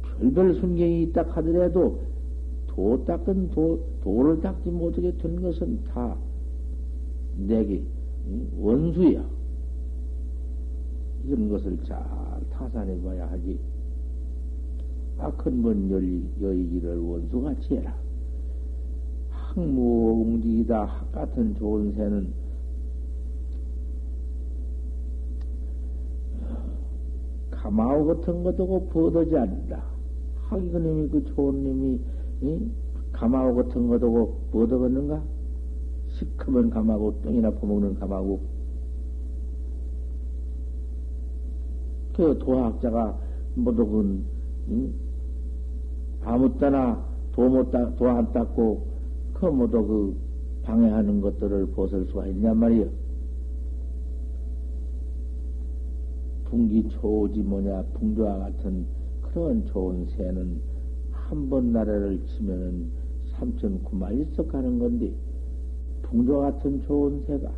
별별 0.02 0.56
순경이 0.56 1.04
있다 1.04 1.24
하더라도, 1.24 2.00
도 2.67 3.04
닦은 3.06 3.52
도, 3.52 3.80
도를 4.02 4.41
닦지 4.41 4.69
못하게 4.69 5.15
된 5.17 5.41
것은 5.41 5.84
다 5.86 6.17
내게 7.38 7.84
원수야. 8.60 9.24
이런 11.26 11.50
것을 11.50 11.78
잘 11.84 12.04
타산해 12.52 13.02
봐야 13.02 13.30
하지. 13.30 13.60
악한 15.17 15.62
번 15.62 15.89
여의기를 16.41 17.00
원수같이 17.00 17.76
해라. 17.76 17.96
항무웅지이다. 19.56 20.86
학 20.86 21.12
같은 21.12 21.54
좋은 21.56 21.94
새는 21.94 22.34
가마오 27.52 28.06
같은 28.08 28.44
것도 28.44 28.88
버어지 28.89 29.38
않는다. 29.38 29.84
학이 30.50 30.70
그님이 30.70 31.08
그 31.10 31.24
좋은 31.24 31.63
놈이 31.63 32.00
가마오 33.12 33.56
같은 33.56 33.88
것도 33.88 34.38
버어겠는가? 34.52 35.24
시커먼 36.10 36.70
감하고 36.70 37.22
똥이나 37.22 37.52
퍼먹는 37.52 37.96
감하고 37.96 38.39
그 42.16 42.38
도학자가 42.38 43.18
모두 43.56 43.86
그 43.86 44.24
응? 44.70 44.94
아무 46.24 46.58
때나 46.58 47.04
도못 47.34 47.72
도안 47.98 48.32
닦고 48.32 48.92
그 49.34 49.46
모두 49.48 49.86
그 49.86 50.15
방해하는 50.63 51.22
것들을 51.22 51.67
벗을 51.72 52.06
수가 52.06 52.28
있냔 52.28 52.58
말이요. 52.58 52.88
풍기 56.46 56.88
초지 56.89 57.41
뭐냐 57.41 57.82
풍조와 57.93 58.38
같은 58.38 58.86
그런 59.22 59.65
좋은 59.65 60.06
새는 60.15 60.62
한 61.12 61.50
번 61.50 61.72
나라를 61.72 62.19
치면은 62.28 62.91
삼천 63.32 63.84
구만 63.84 64.13
일석 64.13 64.50
가는 64.50 64.78
건데 64.78 65.12
풍조 66.04 66.39
같은 66.39 66.82
좋은 66.84 67.24
새가 67.26 67.50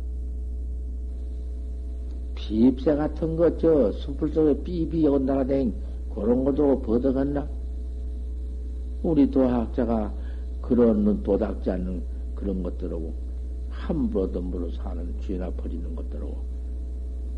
비입새 2.36 2.94
같은 2.94 3.36
것, 3.36 3.58
저, 3.58 3.90
숲을 3.92 4.30
속에 4.30 4.62
삐삐 4.62 5.06
온다가 5.08 5.44
댕, 5.44 5.74
그런 6.14 6.44
것도 6.44 6.80
버덕었나? 6.80 7.46
우리 9.02 9.28
도학자가 9.30 10.14
그런 10.66 11.22
도닥지 11.22 11.70
않는 11.70 12.02
그런 12.34 12.62
것들하고, 12.62 13.14
함부로 13.70 14.30
덤부로 14.32 14.70
사는 14.72 15.14
죄나 15.20 15.50
버리는 15.50 15.94
것들하고, 15.94 16.36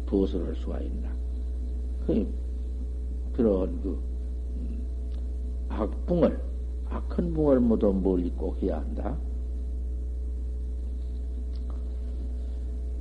벗어날 0.06 0.54
수가 0.56 0.80
있나? 0.80 1.10
그, 2.06 2.26
그런 3.34 3.80
그, 3.82 4.00
음, 4.56 4.78
악붕을, 5.68 6.40
악한 6.88 7.34
붕을 7.34 7.60
모두 7.60 7.92
멀리 7.92 8.30
꼭 8.30 8.62
해야 8.62 8.78
한다. 8.78 9.14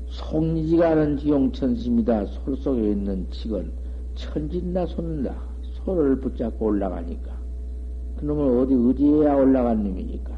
송리지가 0.08 0.90
않은 0.90 1.18
지용천심이다. 1.20 2.26
솔 2.26 2.58
속에 2.58 2.92
있는 2.92 3.30
칙은 3.32 3.72
천진나 4.16 4.86
손나 4.88 5.48
소를 5.62 6.20
붙잡고 6.20 6.66
올라가니까. 6.66 7.37
그놈은 8.18 8.60
어디 8.60 8.74
의지해야 8.74 9.36
올라간 9.36 9.84
놈이니까. 9.84 10.38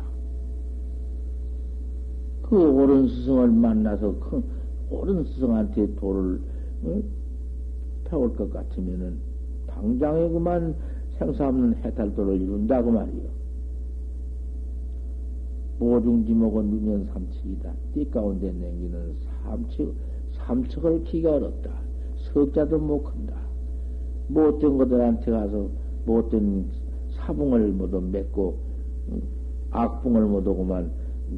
그 2.43 2.57
옳은 2.57 3.07
스승을 3.07 3.49
만나서 3.49 4.15
그 4.19 4.43
옳은 4.89 5.23
스승한테 5.25 5.95
도를 5.95 6.41
어? 6.83 7.01
배울 8.05 8.35
것 8.35 8.51
같으면은 8.51 9.17
당장에 9.67 10.29
그만 10.29 10.75
생사 11.17 11.47
없는 11.47 11.75
해탈도를 11.83 12.41
이룬다고 12.41 12.91
말이요. 12.91 13.39
모중지목은 15.79 16.65
누면 16.65 17.05
삼칙이다. 17.05 17.71
띠 17.93 18.09
가운데 18.09 18.51
냉기는 18.51 19.15
삼칙, 19.43 19.93
삼척을 20.33 21.03
키가 21.05 21.35
어렵다. 21.35 21.71
석자도 22.33 22.77
못 22.79 23.03
큰다. 23.03 23.35
못된 24.27 24.77
것들한테 24.77 25.31
가서 25.31 25.69
못된 26.05 26.65
사붕을 27.29 27.67
모두 27.73 28.01
맺고 28.01 28.57
악붕을 29.69 30.25
모두 30.25 30.55
그만 30.55 30.91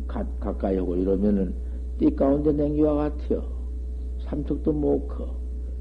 가, 0.07 0.25
가까이 0.39 0.77
하고 0.77 0.95
이러면은 0.95 1.53
띠 1.97 2.15
가운데 2.15 2.53
냉기와 2.53 2.95
같아요. 2.95 3.43
삼척도 4.23 4.71
못 4.71 5.07
커. 5.09 5.35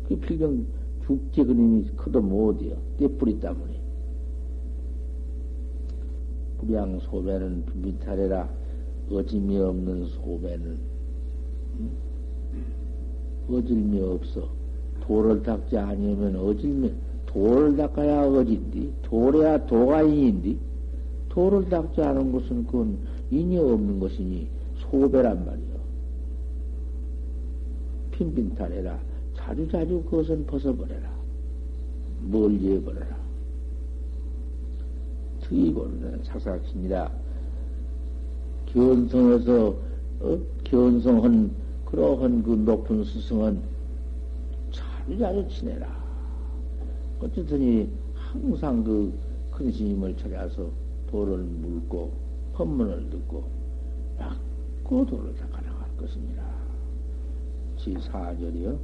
그 0.08 0.18
필경 0.18 0.66
죽지 1.06 1.44
그림이 1.44 1.90
커도 1.96 2.20
못이요. 2.20 2.76
띠뿌리 2.98 3.38
때문에. 3.38 3.80
불양 6.58 6.98
소배는 6.98 7.64
비탈해라. 7.82 8.48
어짐이 9.10 9.58
없는 9.58 10.06
소배는 10.06 10.76
어질미 13.48 14.00
없어. 14.00 14.48
돌을 15.02 15.42
닦지 15.42 15.78
아니면 15.78 16.36
어질미 16.36 16.92
돌을 17.32 17.76
닦아야 17.76 18.22
어진디 18.26 18.92
돌에야 19.02 19.64
도가 19.66 20.02
인인디 20.02 20.58
돌을 21.28 21.68
닦지 21.68 22.02
않은 22.02 22.32
것은 22.32 22.66
그건 22.66 22.98
인이 23.30 23.56
없는 23.56 24.00
것이니 24.00 24.48
소배란 24.78 25.46
말이요. 25.46 25.80
핀핀탈해라. 28.10 28.98
자주자주 29.36 30.02
그것은 30.10 30.44
벗어버려라. 30.46 31.08
멀리 32.28 32.74
해버려라. 32.74 33.16
트이고는 35.42 36.20
사사키니라. 36.24 37.10
견성에서, 38.66 39.74
어? 40.20 40.38
견성한, 40.64 41.50
그러한 41.86 42.42
그 42.42 42.50
높은 42.50 43.04
스승은 43.04 43.60
자주자주 44.72 45.48
지내라. 45.48 45.99
어쨌든이 47.20 47.88
항상 48.14 48.82
그 48.82 49.30
큰 49.60 49.70
스님을 49.70 50.16
찾아서 50.16 50.70
돌을 51.10 51.36
물고, 51.36 52.10
법문을 52.54 53.10
듣고, 53.10 53.44
막고 54.18 55.04
돌을 55.04 55.34
닦아 55.34 55.60
나갈 55.60 55.96
것입니다. 55.98 56.42
지 57.76 57.92
4절이요. 57.92 58.78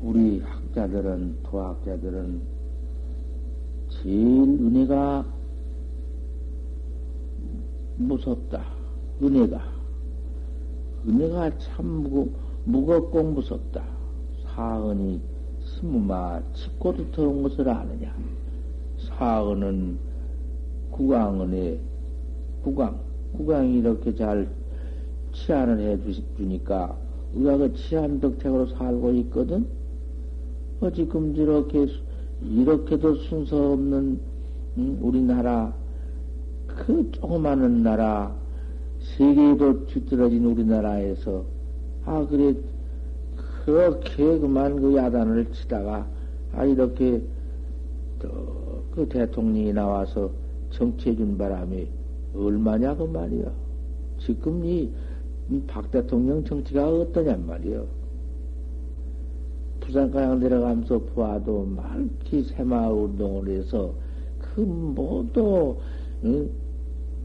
우리 0.00 0.40
학자들은, 0.74 1.38
도학자들은 1.44 2.40
제일 3.88 4.20
은혜가 4.20 5.24
무섭다. 7.96 8.64
은혜가. 9.22 9.62
은혜가 11.06 11.58
참 11.58 11.86
무거, 11.86 12.28
무겁고 12.64 13.22
무섭다. 13.22 13.84
사은이 14.42 15.20
스무마 15.64 16.42
짚고도 16.52 17.12
더운 17.12 17.44
것을 17.44 17.68
아느냐. 17.68 18.14
사은은 18.98 19.96
구강은에, 20.90 21.80
구강, 22.62 23.00
구강이 23.36 23.78
이렇게 23.78 24.14
잘 24.14 24.48
치안을 25.32 25.80
해 25.80 25.98
주니까 26.36 26.96
우리가 27.34 27.56
그 27.58 27.74
치안 27.74 28.20
덕택으로 28.20 28.66
살고 28.66 29.12
있거든? 29.12 29.83
어, 30.80 30.90
지금 30.90 31.34
이렇게, 31.36 31.86
이렇게도 32.42 33.14
순서 33.16 33.72
없는, 33.72 34.20
음, 34.78 34.98
우리나라, 35.00 35.72
그 36.66 37.10
조그마한 37.12 37.82
나라, 37.82 38.34
세계에도 39.16 39.86
뒤떨어진 39.86 40.44
우리나라에서, 40.44 41.44
아, 42.04 42.26
그래, 42.26 42.54
그렇게 43.64 44.38
그만 44.38 44.76
그 44.80 44.94
야단을 44.96 45.52
치다가, 45.52 46.06
아, 46.52 46.64
이렇게, 46.64 47.22
그 48.92 49.06
대통령이 49.08 49.72
나와서 49.72 50.30
정치해 50.70 51.14
준 51.16 51.36
바람에 51.36 51.86
얼마냐, 52.34 52.96
그 52.96 53.04
말이야. 53.04 53.44
지금 54.18 54.64
이 54.64 54.90
박 55.66 55.90
대통령 55.90 56.42
정치가 56.44 56.88
어떠냔 56.88 57.46
말이요. 57.46 57.86
부산가양 59.84 60.40
내려가면서 60.40 60.98
보아도 60.98 61.64
많기 61.64 62.42
새마을 62.42 62.92
운동을 62.92 63.48
해서 63.48 63.92
그 64.38 64.60
모두 64.60 65.76
응? 66.24 66.50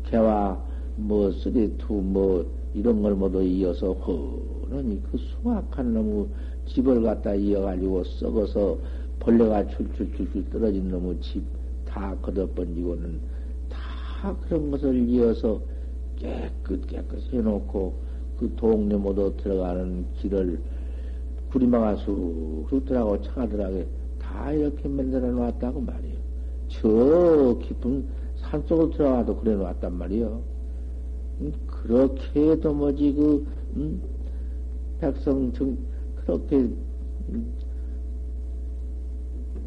개와 0.04 0.62
뭐 0.96 1.32
쓰리투 1.32 1.94
뭐 1.94 2.46
이런 2.74 3.02
걸 3.02 3.16
모두 3.16 3.42
이어서 3.42 3.94
허러니 3.94 5.02
그 5.12 5.18
수확한 5.18 5.94
놈의 5.94 6.28
집을 6.68 7.02
갖다 7.02 7.34
이어가지고 7.34 8.04
썩어서 8.04 8.78
벌레가 9.20 9.66
출출출출 9.68 10.50
떨어진 10.50 10.90
놈의 10.90 11.20
집 11.22 11.60
다 11.90 12.16
걷어번지고는 12.22 13.20
다 13.70 14.36
그런 14.42 14.72
것을 14.72 15.10
이어서 15.10 15.60
깨끗 16.16 16.86
깨끗 16.88 17.34
해놓고 17.34 17.94
그 18.38 18.54
동네 18.56 18.96
모두 18.96 19.34
들어가는 19.38 20.06
길을 20.16 20.62
구리마가 21.52 21.96
쑥쑥 21.98 22.86
들어가고 22.86 23.22
차가 23.22 23.48
들어가게 23.48 23.88
다 24.20 24.52
이렇게 24.52 24.88
만들어 24.88 25.32
놨다고 25.32 25.82
말이요. 25.82 26.20
저 26.68 27.58
깊은 27.62 28.06
산 28.36 28.64
속으로 28.68 28.92
들어가도 28.92 29.38
그래 29.38 29.56
놨단 29.56 29.94
말이요. 29.98 30.42
음, 31.42 31.54
그렇게 31.66 32.52
해도 32.52 32.74
뭐지, 32.74 33.14
그, 33.14 33.48
음, 33.76 34.02
백성 35.00 35.52
정, 35.54 35.78
그렇게, 36.16 36.58
음, 36.58 37.54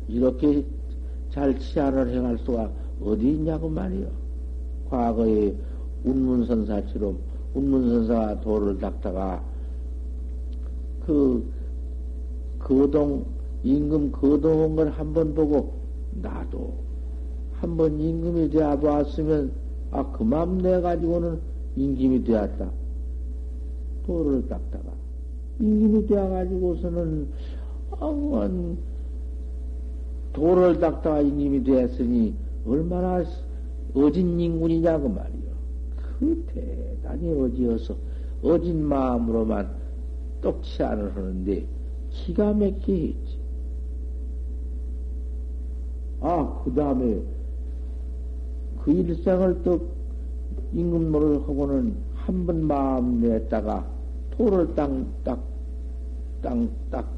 이렇게 0.09 0.64
잘 1.31 1.59
치안을 1.59 2.11
행할 2.11 2.38
수가 2.38 2.71
어디 3.03 3.31
있냐고 3.31 3.68
말이요. 3.68 4.09
과거에 4.88 5.55
운문선사처럼 6.05 7.18
운문선사가 7.55 8.40
돌을 8.42 8.79
닦다가 8.79 9.42
그 11.07 11.51
거동, 12.64 13.25
임금 13.64 14.12
거동한 14.12 14.77
걸 14.77 14.88
한 14.90 15.12
번 15.12 15.35
보고, 15.35 15.72
나도 16.20 16.75
한 17.53 17.77
번 17.77 18.01
임금이 18.01 18.51
되어 18.51 18.77
보았으면, 18.79 19.53
아, 19.90 20.11
그만 20.12 20.59
내가지고는 20.59 21.38
임금이 21.77 22.25
되었다. 22.25 22.70
돌을 24.07 24.48
닦다가. 24.48 24.90
임금이 25.61 26.07
되어가지고서는, 26.07 27.29
아, 27.92 28.51
돌을 30.33 30.81
닦다가 30.81 31.20
임금이 31.20 31.62
되었으니, 31.64 32.35
얼마나 32.66 33.25
어진 33.94 34.40
인군이냐고 34.40 35.09
말이요. 35.09 35.53
그 36.18 36.44
대단히 36.48 37.31
어지어서, 37.31 37.94
어진 38.42 38.83
마음으로만 38.85 39.68
똑치 40.40 40.83
않을 40.83 41.14
하는데, 41.14 41.64
기가 42.12 42.53
막히게 42.53 43.09
했지. 43.09 43.38
아, 46.20 46.62
그 46.64 46.72
다음에 46.75 47.20
그 48.83 48.92
일생을 48.92 49.62
또 49.64 49.81
임금노를 50.72 51.42
하고는 51.42 51.94
한 52.14 52.46
번 52.46 52.64
마음 52.64 53.20
냈다가 53.20 53.85
토를 54.37 54.72
땅, 54.77 55.05
딱, 55.25 55.40
땅, 56.40 56.68
딱, 56.90 57.09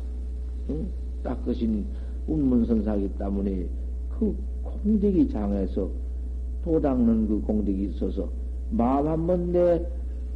응? 0.70 0.86
닦으신 1.22 1.84
운문선사기 2.26 3.10
때문에 3.18 3.66
그 4.18 4.34
공덕이 4.62 5.28
장에서 5.28 5.88
도 6.64 6.80
닦는 6.80 7.28
그 7.28 7.40
공덕이 7.42 7.90
있어서 7.90 8.28
마음 8.70 9.08
한 9.08 9.26
번 9.26 9.52
내, 9.52 9.86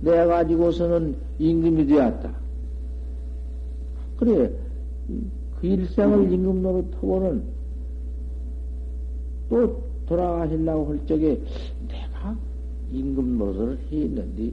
내가지고서는 0.01 1.17
임금이 1.39 1.87
되었다. 1.87 2.31
그래, 4.19 4.51
그 5.61 5.67
일생을 5.67 6.33
임금 6.33 6.63
노릇하고는 6.63 7.43
또 9.49 9.83
돌아가시려고 10.07 10.91
할 10.91 11.07
적에 11.07 11.41
내가 11.89 12.37
임금 12.93 13.39
노릇을 13.39 13.79
했는데, 13.91 14.53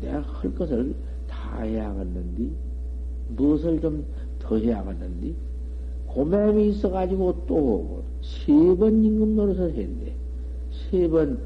내가 0.00 0.20
할 0.20 0.54
것을 0.54 0.94
다 1.28 1.62
해야겠는데, 1.62 2.50
무엇을 3.36 3.80
좀 3.80 4.04
더 4.38 4.56
해야겠는데, 4.56 5.34
고매이 6.06 6.70
있어가지고 6.70 7.44
또 7.46 8.02
세 8.22 8.52
번 8.76 9.04
임금 9.04 9.36
노릇을 9.36 9.74
했네. 9.74 10.14
세 10.90 11.08
번, 11.08 11.38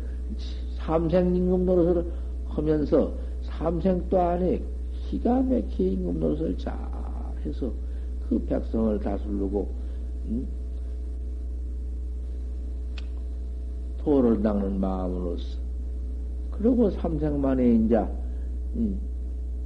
삼생 0.78 1.34
임금 1.34 1.66
노릇을 1.66 2.04
하면서 2.46 3.12
삼생 3.42 4.04
또 4.08 4.20
안에 4.20 4.62
기가 5.12 5.42
막히게 5.42 5.90
임금 5.90 6.20
노릇을 6.20 6.56
잘 6.56 6.74
해서 7.44 7.70
그 8.28 8.38
백성을 8.46 8.98
다스르고, 8.98 9.68
응? 10.30 10.46
도를 13.98 14.42
닦는 14.42 14.80
마음으로서. 14.80 15.58
그리고 16.50 16.88
삼생 16.88 17.42
만에 17.42 17.74
이제, 17.74 18.02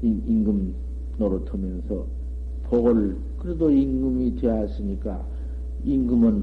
임금 0.02 0.74
노릇하면서 1.16 2.06
복을, 2.64 3.16
그래도 3.38 3.70
임금이 3.70 4.40
되었으니까 4.40 5.24
임금은 5.84 6.42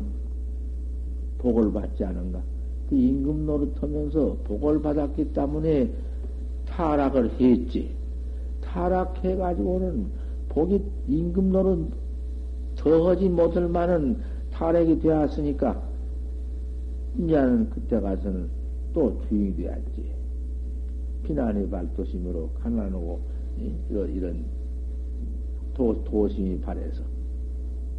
복을 1.39 1.73
받지 1.73 2.05
않은가. 2.05 2.41
그 2.89 2.95
임금 2.95 3.45
노릇하면서 3.45 4.37
복을 4.45 4.81
받았기 4.81 5.33
때문에 5.33 5.91
타락을 6.67 7.31
했지. 7.41 8.01
타락해가지고는 8.73 10.07
복이 10.49 10.83
임금 11.07 11.51
노릇 11.51 11.91
더하지 12.75 13.29
못할 13.29 13.69
만한 13.69 14.21
타락이 14.51 14.99
되었으니까 14.99 15.81
이제는 17.17 17.69
그때 17.69 17.99
가서는 17.99 18.49
또 18.93 19.21
주인이 19.27 19.55
되었지. 19.55 20.11
피난의 21.23 21.69
발도심으로 21.69 22.49
가난하고 22.61 23.21
이런, 23.89 24.43
도, 25.73 26.03
도심이 26.03 26.59
발해서 26.59 27.03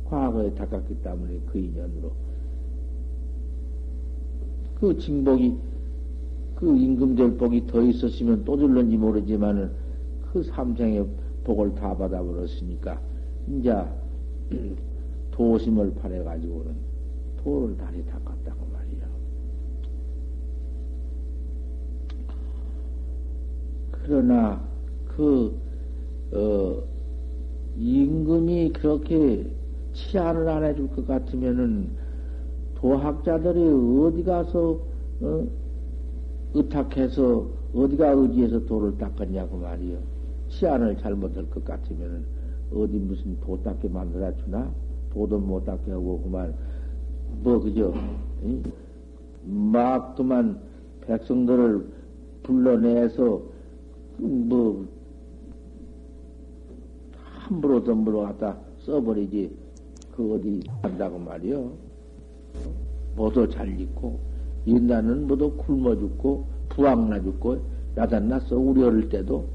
과거에 0.05 0.53
닦았기 0.55 0.97
때문에 1.03 1.41
그 1.47 1.59
인연으로 1.59 2.13
그 4.79 4.99
징복이 4.99 5.57
그 6.57 6.77
임금절복이 6.77 7.67
더 7.67 7.83
있었으면 7.83 8.45
또 8.45 8.57
줄런지 8.59 8.97
모르지만은 8.97 9.84
그 10.35 10.43
삼생의 10.43 11.07
복을 11.45 11.77
다 11.77 11.97
받아버렸으니까 11.97 13.01
이제 13.49 13.73
도심을 15.31 15.95
팔해가지고는 15.95 16.75
도를 17.37 17.77
다리 17.77 18.05
닦았다고 18.05 18.67
말이야. 18.73 19.07
그러나 23.93 24.61
그 25.07 25.57
어, 26.33 26.83
임금이 27.77 28.73
그렇게 28.73 29.47
치안을 29.93 30.49
안 30.49 30.65
해줄 30.65 30.89
것 30.89 31.07
같으면은 31.07 31.91
도학자들이 32.75 34.03
어디 34.03 34.25
가서 34.25 34.81
어, 35.21 35.47
의탁해서 36.55 37.47
어디가 37.73 38.11
의지해서 38.11 38.67
도를 38.67 38.99
닦았냐고 38.99 39.59
말이요. 39.59 40.14
치안을 40.59 40.97
잘못할 40.99 41.49
것 41.51 41.65
같으면은 41.65 42.25
어디 42.73 42.99
무슨 42.99 43.39
도 43.41 43.61
닦게 43.63 43.89
만들어 43.89 44.35
주나? 44.37 44.71
도도 45.13 45.39
못 45.39 45.65
닦게 45.65 45.93
하고 45.93 46.21
그만 46.23 46.55
뭐 47.43 47.63
응? 48.45 48.63
막 49.45 50.15
그만 50.17 50.59
백성들을 51.03 51.87
불러내서 52.43 53.43
뭐 54.19 54.87
함부로 57.15 57.83
덤부로 57.83 58.23
갖다 58.23 58.57
써버리지 58.81 59.51
그 60.15 60.35
어디 60.35 60.63
한다고 60.83 61.19
말이요. 61.19 61.73
모두 63.17 63.49
잘 63.49 63.81
있고 63.81 64.19
인간은 64.67 65.27
모두 65.27 65.51
굶어 65.57 65.97
죽고 65.97 66.47
부황나 66.71 67.21
죽고 67.21 67.59
야단났어 67.97 68.57
어릴 68.59 69.09
때도 69.09 69.54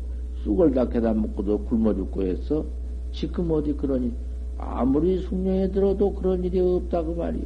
쑥을 0.50 0.74
다 0.74 0.90
개다 0.90 1.14
먹고도 1.14 1.66
굶어 1.66 1.94
죽고 1.94 2.24
했어 2.24 2.66
지금 3.12 3.52
어디 3.52 3.74
그러니 3.74 4.12
아무리 4.58 5.20
숙녀에 5.20 5.70
들어도 5.70 6.16
그런 6.16 6.44
일이 6.44 6.60
없다고 6.60 7.16
말이요. 7.16 7.46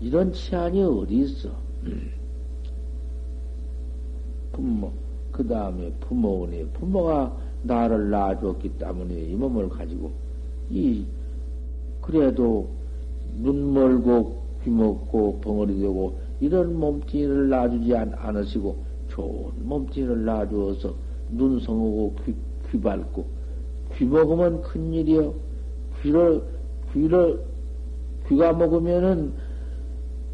이런 0.00 0.32
치안이 0.32 0.82
어디 0.82 1.20
있어? 1.20 1.50
부모, 4.52 4.90
그 5.30 5.46
다음에 5.46 5.92
부모니 6.00 6.66
부모가 6.74 7.36
나를 7.62 8.10
낳아주었기 8.10 8.78
때문에 8.78 9.14
이 9.14 9.36
몸을 9.36 9.68
가지고, 9.68 10.10
이, 10.70 11.04
그래도 12.00 12.68
눈 13.40 13.72
멀고 13.72 14.42
귀 14.64 14.70
먹고 14.70 15.38
벙어리 15.40 15.78
되고 15.78 16.18
이런 16.40 16.78
몸뚱이를 16.78 17.48
낳아주지 17.48 17.96
않, 17.96 18.12
않으시고 18.14 18.87
좋은 19.18 19.50
몸뚱이를 19.68 20.24
낳아주어서 20.24 20.94
눈 21.30 21.58
성하고 21.58 22.14
귀, 22.24 22.34
귀 22.70 22.80
밝고 22.80 23.26
귀 23.96 24.04
먹으면 24.04 24.62
큰일이요. 24.62 25.34
귀를, 26.00 26.40
귀를, 26.92 27.40
귀가 28.28 28.52
먹으면은 28.52 29.32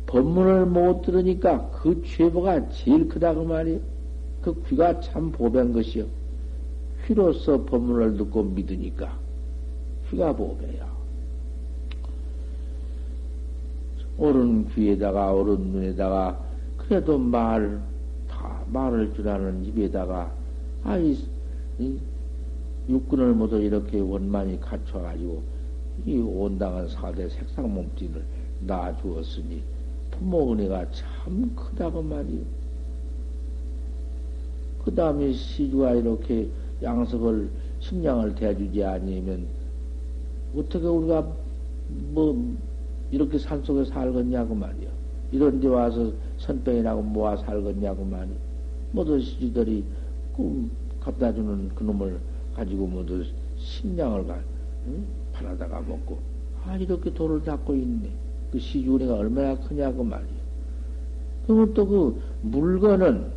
법문을 0.07 0.67
못 0.67 1.03
들으니까 1.03 1.71
그 1.71 2.03
죄보가 2.05 2.69
제일 2.69 3.09
크다고 3.09 3.45
말이요. 3.45 3.81
그 4.43 4.63
귀가 4.69 5.01
참 5.01 5.33
보배인 5.33 5.73
것이요. 5.73 6.05
귀로서 7.07 7.65
법문을 7.65 8.19
듣고 8.19 8.43
믿으니까 8.43 9.19
귀가 10.11 10.35
보배야. 10.37 10.93
옳은 14.19 14.69
귀에다가 14.69 15.33
옳은 15.33 15.61
눈에다가 15.73 16.39
그래도 16.77 17.17
말, 17.19 17.81
다 17.81 17.94
말을 18.69 19.15
줄 19.15 19.29
아는 19.29 19.65
입에다가 19.65 20.33
아이 20.83 21.17
육군을 22.89 23.35
모두 23.35 23.59
이렇게 23.61 24.01
원만히 24.01 24.61
갖춰가지고 24.61 25.43
이 26.07 26.19
온당한 26.19 26.89
사대 26.89 27.29
색상 27.29 27.73
몸뚱이를 27.73 28.23
놔주었으니 28.67 29.63
부모 30.11 30.53
은혜가 30.53 30.91
참 30.93 31.55
크다고 31.55 32.03
말이요. 32.03 32.41
그 34.85 34.95
다음에 34.95 35.33
시주가 35.33 35.93
이렇게 35.93 36.49
양석을 36.83 37.49
식량을 37.81 38.35
대주지 38.35 38.85
아니면 38.85 39.47
어떻게 40.57 40.87
우리가 40.87 41.27
뭐 42.13 42.55
이렇게 43.11 43.39
산속에 43.39 43.85
살겠냐고 43.87 44.55
말이요. 44.55 45.04
이런 45.33 45.61
데 45.61 45.69
와서 45.69 46.13
선병이라고 46.39 47.03
모아 47.03 47.37
살겠냐고 47.37 48.05
말이요. 48.05 48.37
모두 48.93 49.21
시주들이 49.21 49.85
그 50.37 50.71
갖다 51.01 51.33
주는 51.33 51.69
그놈을 51.75 52.19
가지고 52.55 52.87
모두 52.87 53.25
식량을 53.59 54.27
가, 54.27 54.39
응? 54.87 55.05
팔아다가 55.33 55.81
먹고, 55.81 56.19
아, 56.65 56.77
이렇게 56.77 57.13
돌을 57.13 57.43
닦고 57.43 57.75
있네. 57.75 58.09
그 58.53 58.59
시주은혜가 58.59 59.15
얼마나 59.17 59.59
크냐고 59.59 60.05
말이요. 60.05 60.45
그러면 61.47 61.75
또 61.75 61.87
그 61.87 62.23
물건은 62.43 63.33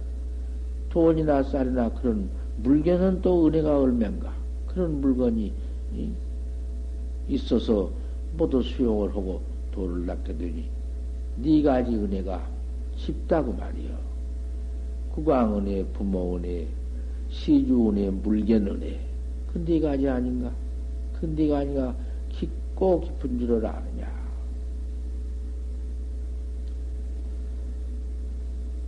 돈이나 0.90 1.44
쌀이나 1.44 1.90
그런 1.94 2.30
물건은 2.58 3.22
또 3.22 3.48
은혜가 3.48 3.80
얼마인가. 3.80 4.34
그런 4.68 5.02
물건이 5.02 5.52
있어서 7.28 7.90
모두 8.38 8.62
수용을 8.62 9.10
하고 9.10 9.42
도를 9.72 10.06
닦게 10.06 10.38
되니 10.38 10.70
네 11.40 11.62
가지 11.62 11.96
은혜가 11.96 12.50
쉽다고 12.96 13.54
말이요. 13.54 13.96
국왕 15.14 15.58
은혜, 15.58 15.86
부모 15.94 16.36
은혜, 16.38 16.68
시주 17.30 17.90
은혜, 17.90 18.10
물견 18.10 18.68
은혜. 18.68 19.00
그네 19.54 19.80
가지 19.80 20.08
아닌가? 20.08 20.52
그네 21.20 21.48
가지가 21.48 21.96
깊고 22.30 23.02
깊은 23.02 23.40
줄을 23.40 23.66
아느냐? 23.66 24.18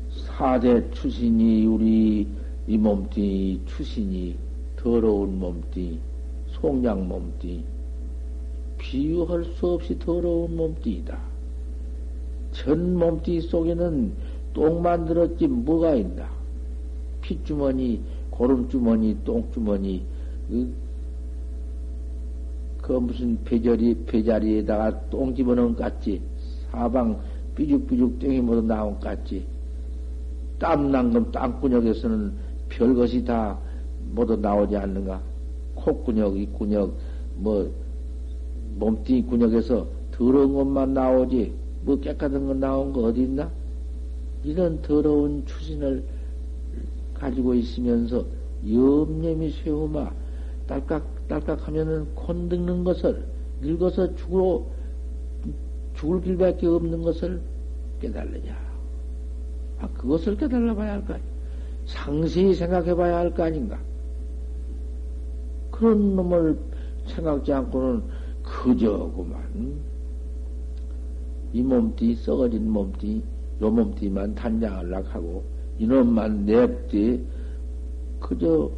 사대 0.10 0.90
출신이 0.92 1.66
우리 1.66 2.28
이 2.68 2.78
몸뚱이 2.78 3.62
출신이 3.66 4.38
더러운 4.76 5.38
몸뚱이, 5.38 6.00
속량 6.48 7.08
몸뚱이, 7.08 7.64
비유할 8.78 9.44
수 9.44 9.68
없이 9.68 10.00
더러운 10.00 10.56
몸뚱이다. 10.56 11.29
전 12.52 12.96
몸뚱이 12.96 13.42
속에는 13.42 14.12
똥 14.54 14.82
만들었지 14.82 15.48
뭐가 15.48 15.96
있나? 15.96 16.30
핏주머니, 17.22 18.02
고름주머니, 18.32 19.24
똥주머니, 19.24 20.04
그, 20.50 20.74
그 22.82 22.94
무슨 22.94 23.38
배자리, 23.44 23.94
배자리에다가 24.06 25.10
똥 25.10 25.36
집어넣은 25.36 25.76
것 25.76 25.84
같지? 25.84 26.22
사방 26.72 27.20
삐죽삐죽 27.56 28.20
땡이 28.20 28.42
모두 28.42 28.62
나온 28.62 28.94
것 28.94 29.02
같지? 29.02 29.46
땀난 30.58 31.12
건 31.14 31.32
땅구녕에서는 31.32 32.34
별것이 32.70 33.24
다 33.24 33.60
모두 34.12 34.36
나오지 34.36 34.76
않는가? 34.76 35.22
콧구녕, 35.76 36.38
입구녕, 36.38 36.94
뭐, 37.36 37.72
몸뚱이 38.78 39.24
근육에서 39.24 39.88
더러운 40.12 40.54
것만 40.54 40.94
나오지, 40.94 41.54
뭐 41.82 42.00
깨끗한 42.00 42.46
거 42.48 42.54
나온 42.54 42.92
거 42.94 43.02
어디 43.04 43.24
있나? 43.24 43.50
이런 44.44 44.82
더러운 44.82 45.46
추신을 45.46 46.04
가지고 47.14 47.54
있으면서 47.54 48.26
염념이 48.66 49.52
세우마 49.64 50.12
딸깍 50.68 51.28
딸깍 51.28 51.68
하면은 51.68 52.06
콘 52.16 52.48
늙는 52.50 52.84
것을 52.84 53.26
늙어서 53.62 54.16
죽으러 54.16 54.64
죽을 55.96 56.22
길밖에 56.22 56.68
없는 56.68 57.02
것을 57.02 57.42
깨달느냐? 58.00 58.58
아 59.80 59.88
그것을 59.90 60.38
깨달아 60.38 60.74
봐야 60.76 60.94
할 60.94 61.06
거 61.06 61.14
아니? 61.14 61.24
상세히 61.86 62.54
생각해 62.54 62.96
봐야 62.96 63.18
할 63.18 63.34
거 63.34 63.44
아닌가? 63.44 63.78
그런 65.72 66.16
놈을 66.16 66.58
생각지 67.08 67.52
않고는 67.54 68.04
그저구만 68.44 69.42
이 71.54 71.62
몸띠 71.62 72.16
썩어진 72.16 72.70
몸띠 72.70 73.24
요 73.62 73.70
몸띠만 73.72 74.36
단장하려고 74.36 75.08
하고 75.10 75.44
이놈만 75.78 76.46
냅디 76.46 77.26
그저 78.20 78.72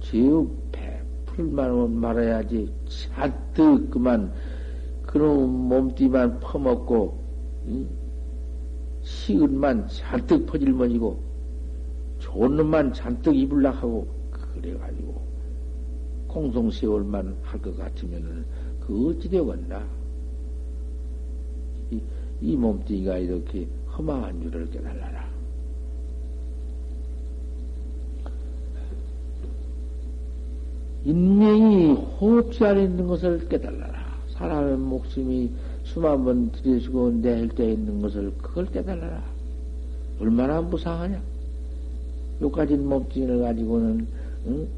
제우 0.00 0.48
베풀만 0.72 1.94
말아야지 1.94 2.72
잔뜩 2.86 3.90
그만 3.90 4.32
그런 5.02 5.48
몸띠만 5.68 6.40
퍼먹고 6.40 7.18
응? 7.66 7.88
시은만 9.02 9.86
잔뜩 9.88 10.46
퍼질머지고 10.46 11.18
좋은 12.18 12.56
놈만 12.56 12.92
잔뜩 12.92 13.36
입을락 13.36 13.82
하고 13.82 14.06
그래가지고 14.30 15.22
공송세월만 16.28 17.36
할 17.42 17.60
것 17.60 17.76
같으면은 17.76 18.44
그 18.80 19.10
어찌 19.10 19.28
되겠나 19.28 19.86
이, 21.90 22.00
이 22.40 22.56
몸뚱이가 22.56 23.18
이렇게 23.18 23.66
허망한 23.96 24.42
줄을 24.42 24.70
깨달아라. 24.70 25.24
인명이 31.04 31.92
호흡지 31.92 32.64
안에 32.64 32.84
있는 32.84 33.06
것을 33.06 33.48
깨달아라. 33.48 34.04
사람의 34.30 34.78
목숨이 34.78 35.50
숨한번 35.84 36.50
들이쉬고 36.52 37.10
내릴 37.20 37.48
때 37.50 37.72
있는 37.72 38.00
것을 38.00 38.32
그걸 38.38 38.66
깨달아라. 38.66 39.22
얼마나 40.18 40.60
무상하냐? 40.62 41.20
요까진 42.40 42.88
몸뚱이를 42.88 43.40
가지고는, 43.40 44.06
응? 44.46 44.68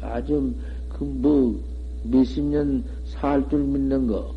아주, 0.00 0.54
그, 0.88 1.04
뭐, 1.04 1.60
몇십 2.04 2.44
년 2.44 2.84
살 3.12 3.48
줄 3.48 3.62
믿는 3.62 4.06
거, 4.06 4.34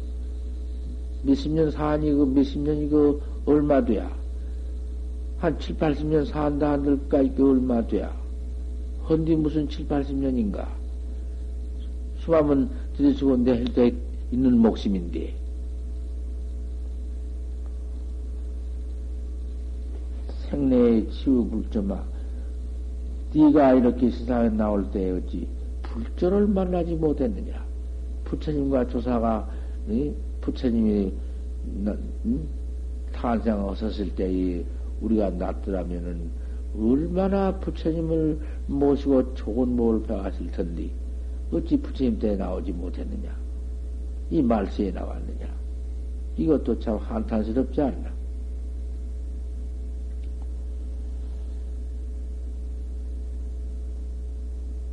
몇십 1.25 1.51
년 1.51 1.71
사니, 1.71 2.11
그 2.11 2.23
몇십 2.23 2.61
년이 2.61 2.89
그 2.89 3.21
얼마 3.45 3.83
돼야? 3.83 4.09
한 5.39 5.59
7, 5.59 5.75
80년 5.75 6.25
산다 6.25 6.73
한들까, 6.73 7.21
이게 7.21 7.41
얼마 7.41 7.85
돼야? 7.85 8.15
헌디 9.09 9.35
무슨 9.35 9.67
7, 9.67 9.87
80년인가? 9.87 10.67
수화면 12.19 12.69
들이쓰고 12.97 13.37
내할 13.37 13.65
때 13.65 13.93
있는 14.31 14.57
목숨인데. 14.57 15.33
생내의 20.49 21.09
치유 21.09 21.47
불점아. 21.49 22.03
네가 23.33 23.73
이렇게 23.73 24.09
세상에 24.09 24.49
나올 24.49 24.89
때 24.91 25.11
어찌 25.11 25.47
불조를 25.83 26.47
만나지 26.47 26.95
못했느냐? 26.95 27.63
부처님과 28.23 28.87
조사가 28.87 29.49
부처님이 30.45 31.11
탄생하셨을 33.11 34.15
때에 34.15 34.63
우리가 35.01 35.31
낫더라면은 35.31 36.29
얼마나 36.77 37.57
부처님을 37.59 38.39
모시고 38.67 39.33
좋은 39.33 39.75
목을 39.75 40.03
배웠을 40.03 40.51
텐데 40.51 40.89
어찌 41.51 41.77
부처님 41.77 42.19
때 42.19 42.35
나오지 42.35 42.71
못했느냐? 42.73 43.35
이 44.29 44.41
말세에 44.41 44.91
나왔느냐? 44.91 45.47
이것도 46.37 46.79
참 46.79 46.97
한탄스럽지 46.97 47.81
않나? 47.81 48.13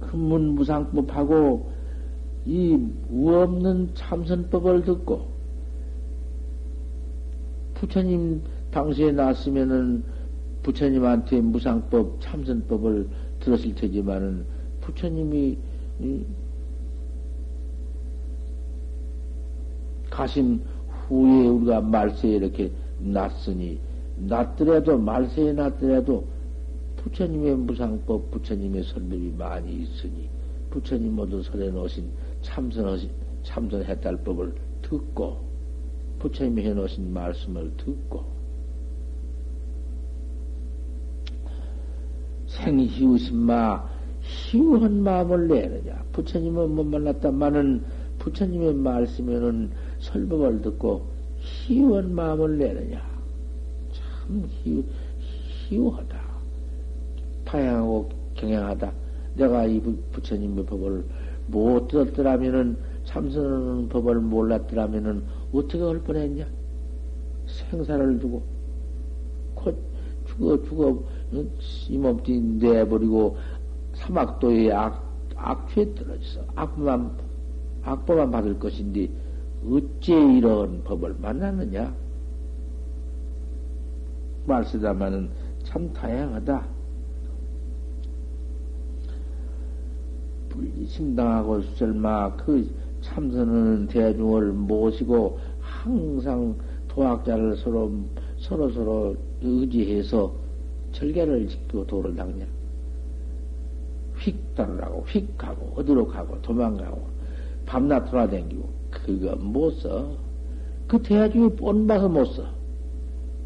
큰문무상법하고 0.01 1.73
이 2.45 2.79
우없는 3.11 3.95
참선법을 3.95 4.85
듣고 4.85 5.32
부처님 7.83 8.41
당시에 8.71 9.11
났으면은 9.11 10.05
부처님한테 10.63 11.41
무상법, 11.41 12.21
참선법을 12.21 13.09
들었을 13.41 13.75
테지만은 13.75 14.45
부처님이 14.83 15.59
가신 20.09 20.63
후에 21.09 21.49
우리가 21.49 21.81
말세에 21.81 22.37
이렇게 22.37 22.71
났으니 23.01 23.81
났더라도 24.29 24.97
말세에 24.97 25.53
났더라도 25.53 26.25
부처님의 26.99 27.57
무상법, 27.57 28.31
부처님의 28.31 28.85
설법이 28.85 29.35
많이 29.37 29.83
있으니 29.83 30.29
부처님 30.71 31.17
모두 31.17 31.43
설해 31.43 31.71
놓으신 31.71 32.09
참선하신 32.43 33.11
참선했달법을 33.43 34.55
듣고 34.83 35.52
부처님이 36.23 36.65
해 36.65 36.73
놓으신 36.73 37.13
말씀을 37.13 37.73
듣고 37.77 38.25
생희우신마 42.47 43.91
희우한 44.21 45.03
마음을 45.03 45.49
내느냐? 45.49 46.05
부처님은 46.13 46.77
못 46.77 46.85
만났다마는 46.85 47.83
부처님의 48.21 48.75
말씀에는 48.75 49.71
설법을 49.99 50.63
듣고 50.63 51.07
희우한 51.39 52.15
마음을 52.15 52.57
내느냐? 52.57 53.03
참 53.93 54.49
희우, 54.63 54.85
희우하다. 55.69 56.21
다양하고 57.45 58.11
경향하다. 58.35 58.93
내가 59.35 59.65
이 59.65 59.81
부처님의 60.13 60.67
법을 60.67 61.05
못 61.49 61.89
들었더라면은 61.89 62.77
참선하는 63.07 63.89
법을 63.89 64.21
몰랐더라면은 64.21 65.25
어떻게 65.53 65.83
할 65.83 66.01
뻔했냐? 66.01 66.47
생사를 67.47 68.19
두고 68.19 68.43
곧 69.55 69.77
죽어 70.27 70.63
죽어 70.63 71.03
이 71.89 71.99
몸뚱이 71.99 72.41
내버리고 72.59 73.37
사막도의 73.95 74.73
악 74.73 75.13
악취에 75.37 75.95
떨어져서 75.95 76.45
악만 76.55 77.17
악보만 77.83 78.31
받을 78.31 78.59
것인데 78.59 79.09
어째 79.69 80.15
이런 80.37 80.83
법을 80.85 81.17
만났느냐? 81.21 81.95
말쓰다마는 84.47 85.31
참 85.65 85.93
다양하다. 85.93 86.67
불리심당하고 90.49 91.63
설마 91.63 92.37
그 92.37 92.69
참선하는 93.13 93.89
대중을 93.89 94.53
모시고 94.53 95.39
항상 95.61 96.57
도학자를 96.89 97.57
서로 97.57 97.93
서로 98.39 98.71
서로 98.71 99.17
의지해서 99.43 100.33
절개를 100.93 101.47
짓고 101.49 101.87
도를 101.87 102.15
닦냐. 102.17 102.47
휙 104.19 104.55
따르라고 104.55 105.05
휙 105.07 105.37
가고 105.37 105.73
어디로 105.77 106.07
가고 106.07 106.41
도망가고 106.43 107.03
밤낮 107.67 108.05
돌아다니고 108.11 108.69
그거 108.91 109.37
못 109.37 109.71
써. 109.73 110.17
그 110.87 111.01
대중이 111.03 111.55
뻔봐서 111.57 112.09
못 112.09 112.25
써. 112.27 112.45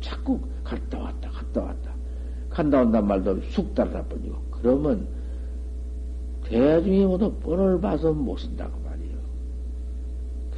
자꾸 0.01 0.39
갔다 0.62 0.99
왔다 0.99 1.31
갔다 1.31 1.62
왔다 1.62 1.95
간다 2.51 2.83
온단 2.83 3.07
말도 3.07 3.41
쑥 3.51 3.75
따라 3.75 4.03
버리고 4.05 4.37
그러면 4.51 5.07
대중이 6.45 7.05
모두 7.07 7.33
뻔을 7.33 7.81
봐서 7.81 8.12
못 8.12 8.39
쓴다고. 8.39 8.86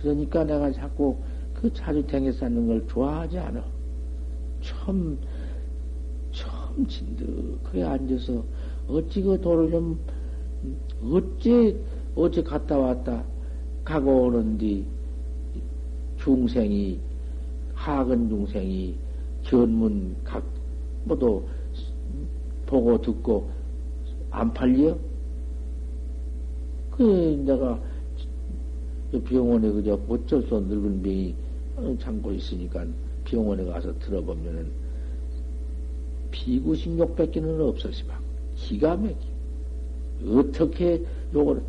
그러니까 0.03 0.45
내가 0.45 0.71
자꾸 0.73 1.17
그 1.55 1.73
자주 1.73 2.07
댕겨 2.07 2.33
쌓는 2.33 2.67
걸 2.67 2.87
좋아하지 2.87 3.39
않아. 3.39 3.65
참, 4.61 5.19
참 6.33 6.87
진득하게 6.87 7.83
앉아서 7.83 8.45
어찌 8.89 9.23
그 9.23 9.41
도를 9.41 9.71
좀, 9.71 9.99
어찌, 11.05 11.77
어찌 12.15 12.43
갔다 12.43 12.79
왔다 12.79 13.25
가고 13.85 14.25
오는디 14.25 14.85
중생이, 16.19 17.01
하근 17.75 18.29
중생이 18.29 18.97
견문 19.43 20.17
각, 20.25 20.45
모두 21.05 21.43
보고 22.67 23.01
듣고 23.01 23.49
안 24.31 24.53
팔려? 24.53 24.97
그 26.91 27.43
내가 27.47 27.81
병원에 29.25 29.71
그저 29.71 29.99
어쩔 30.09 30.43
수 30.43 30.57
없는 30.57 30.77
늙은 30.77 31.03
병이 31.03 31.99
참고 31.99 32.33
있으니까 32.33 32.85
병원에 33.25 33.65
가서 33.65 33.97
들어보면은 33.99 34.71
비구신욕 36.31 37.17
뺏기는 37.17 37.61
없었지만 37.61 38.17
기가 38.57 38.97
막히 38.97 39.17
어떻게 40.27 41.03
요걸 41.35 41.63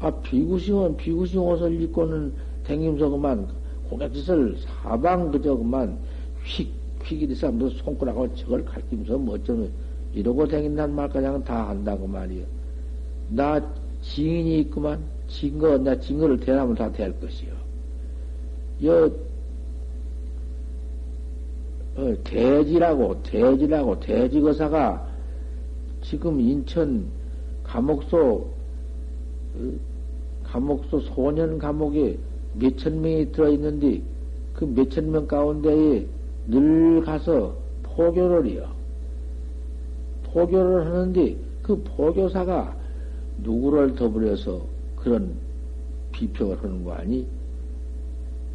아 0.00 0.10
비구신은 0.10 0.96
비구신 0.96 1.40
옷을 1.40 1.80
입고는 1.82 2.32
댕김서 2.64 3.10
그만 3.10 3.46
고갯짓을 3.88 4.56
사방 4.58 5.30
그저 5.30 5.56
그만 5.56 5.98
휙 6.44 6.70
휙이리서 7.04 7.50
무슨 7.52 7.78
손가락하고 7.78 8.34
저걸 8.34 8.64
갈기면서 8.64 9.18
뭐 9.18 9.34
어쩌면 9.34 9.70
이러고 10.14 10.46
댕긴단 10.46 10.94
말 10.94 11.08
그냥 11.08 11.42
다 11.44 11.68
한다고 11.68 12.06
말이요. 12.06 12.44
나 13.30 13.60
증인이 14.02 14.60
있구만 14.60 15.02
증거 15.30 15.78
나 15.78 15.98
증거를 15.98 16.38
대하면 16.40 16.74
다될 16.74 17.18
것이요. 17.20 17.52
여 18.84 19.10
어, 21.96 22.14
대지라고 22.24 23.22
대지라고 23.22 24.00
대지거사가 24.00 25.08
지금 26.02 26.40
인천 26.40 27.04
감옥소 27.64 28.46
어, 29.56 29.72
감옥소 30.44 31.00
소년 31.00 31.58
감옥에 31.58 32.18
몇천 32.54 33.00
명이 33.00 33.32
들어있는데 33.32 34.02
그 34.54 34.64
몇천 34.64 35.10
명 35.10 35.26
가운데에 35.26 36.06
늘 36.48 37.02
가서 37.02 37.54
포교를 37.82 38.46
해요. 38.46 38.68
포교를 40.24 40.86
하는데 40.86 41.36
그 41.62 41.76
포교사가 41.82 42.76
누구를 43.42 43.94
더불여서 43.94 44.60
그런 45.02 45.34
비평을 46.12 46.62
하는 46.62 46.84
거 46.84 46.92
아니? 46.92 47.26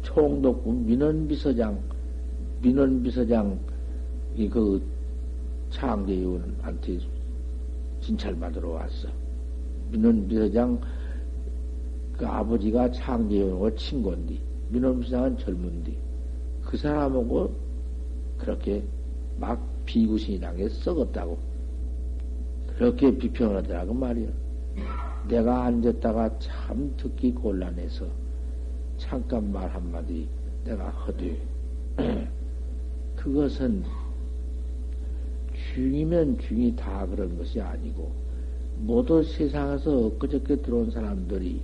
총독부 0.02 0.72
민원비서장, 0.72 1.78
민원비서장, 2.62 3.58
이그 4.36 4.82
창제위원한테 5.70 6.98
진찰받으러 8.00 8.68
왔어. 8.68 9.08
민원비서장 9.90 10.80
그 12.16 12.26
아버지가 12.26 12.92
창제위원하고 12.92 13.74
친구인데, 13.74 14.38
민원비서장은 14.68 15.38
젊은데, 15.38 15.92
그 16.64 16.76
사람하고 16.76 17.52
그렇게 18.38 18.82
막 19.38 19.60
비구신이라게 19.84 20.68
썩었다고. 20.68 21.38
그렇게 22.76 23.16
비평을 23.16 23.56
하더라고 23.56 23.94
말이야. 23.94 24.28
내가 25.28 25.64
앉았다가 25.64 26.38
참 26.38 26.94
듣기 26.96 27.32
곤란해서 27.32 28.06
잠깐 28.96 29.52
말 29.52 29.68
한마디 29.68 30.28
내가 30.64 30.88
허되 30.90 31.36
그것은 33.16 33.84
중이면 35.74 36.38
중이 36.38 36.76
다 36.76 37.06
그런 37.06 37.36
것이 37.36 37.60
아니고 37.60 38.10
모두 38.78 39.22
세상에서 39.22 40.06
엊그저께 40.06 40.56
들어온 40.56 40.90
사람들이 40.90 41.60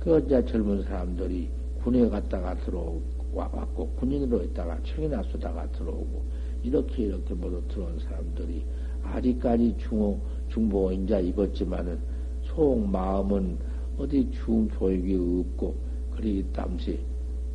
그 0.00 0.18
이제 0.24 0.44
젊은 0.44 0.82
사람들이 0.82 1.48
군에 1.82 2.08
갔다가 2.08 2.54
들어와갖고 2.56 3.88
군인으로 3.98 4.42
있다가 4.44 4.78
청이나 4.84 5.22
쏘다가 5.24 5.70
들어오고 5.72 6.22
이렇게 6.62 7.04
이렇게 7.04 7.34
모두 7.34 7.62
들어온 7.68 7.98
사람들이 8.00 8.64
아직까지 9.02 9.76
중호 9.78 10.20
중보 10.50 10.92
인자 10.92 11.20
입었지만은 11.20 12.17
속 12.48 12.86
마음은 12.88 13.58
어디 13.98 14.30
중조익이 14.30 15.14
없고 15.14 15.74
그리 16.14 16.44
땀시 16.52 17.00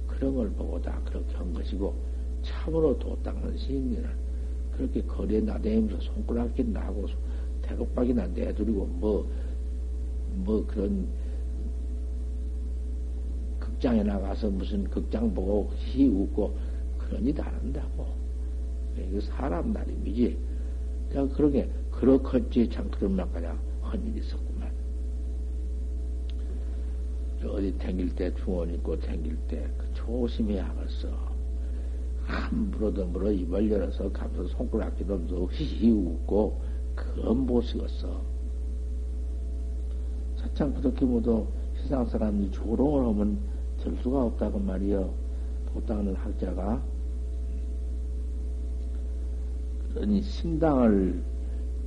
그런 0.08 0.36
걸 0.36 0.50
보고 0.52 0.82
다 0.82 1.00
그렇게 1.06 1.36
한 1.36 1.54
것이고 1.54 1.94
참으로 2.44 2.98
도 3.00 3.18
닦는 3.24 3.58
시인들은 3.58 4.10
그렇게 4.76 5.02
거리에 5.02 5.42
나대면서 5.42 6.00
손가락이나 6.02 6.82
하고 6.82 7.08
대국박이나 7.62 8.28
내두리고 8.28 8.86
뭐, 8.86 9.28
뭐 10.36 10.66
그런 10.68 11.08
극장에 13.60 14.04
나가서 14.04 14.50
무슨 14.50 14.84
극장 14.86 15.34
보고 15.34 15.72
히 15.76 16.08
웃고 16.08 16.56
그런 16.98 17.26
일도 17.26 17.44
안 17.44 17.54
한다고. 17.54 18.08
이거 18.98 19.20
사람 19.22 19.74
나름이지. 19.74 20.38
그냥 21.10 21.30
그러게, 21.30 21.70
그렇겠지. 21.92 22.70
참 22.70 22.90
그런 22.90 23.16
말까지 23.16 23.48
한 23.82 24.08
일이 24.08 24.20
있었구만. 24.20 24.53
어디 27.50 27.78
댕길 27.78 28.16
때 28.16 28.34
중원 28.36 28.74
있고 28.74 29.00
댕길 29.00 29.36
때그 29.48 29.94
조심해야겠어. 29.94 31.34
함부로도 32.26 33.06
물어 33.08 33.32
입을 33.32 33.70
열어서 33.70 34.12
가면서 34.12 34.46
손가락기도 34.56 35.16
없어 35.16 35.48
히히 35.52 35.92
웃고 35.92 36.62
그건 36.96 37.46
못 37.46 37.62
쓰겠어. 37.62 38.22
차창 40.38 40.74
그렇게 40.74 41.06
모두 41.06 41.48
세상 41.82 42.06
사람이 42.06 42.52
조롱을 42.52 43.06
하면 43.08 43.40
될 43.82 43.96
수가 44.02 44.24
없다고 44.26 44.60
말이여. 44.60 45.24
도닦는 45.74 46.16
학자가 46.16 46.82
그러니 49.94 50.22
신당을 50.22 51.24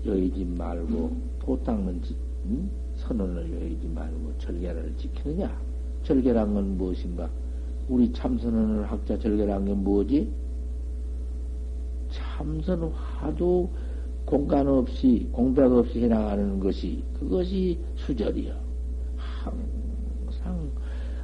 여의지 0.04 0.44
말고 0.44 1.16
도닦는 1.40 2.02
응? 2.46 2.70
선언을 3.06 3.52
여의지 3.52 3.86
말고 3.88 4.32
절개를 4.38 4.94
지키느냐? 4.96 5.56
절개란 6.02 6.54
건 6.54 6.76
무엇인가? 6.76 7.28
우리 7.88 8.12
참선언을 8.12 8.90
학자 8.90 9.18
절개란 9.18 9.64
게 9.64 9.74
뭐지? 9.74 10.32
참선 12.10 12.82
화도 12.90 13.70
공간 14.24 14.66
없이, 14.66 15.28
공백 15.30 15.70
없이 15.70 16.02
해나가는 16.02 16.58
것이, 16.58 17.02
그것이 17.18 17.78
수절이요. 17.96 18.52
항상 19.16 20.70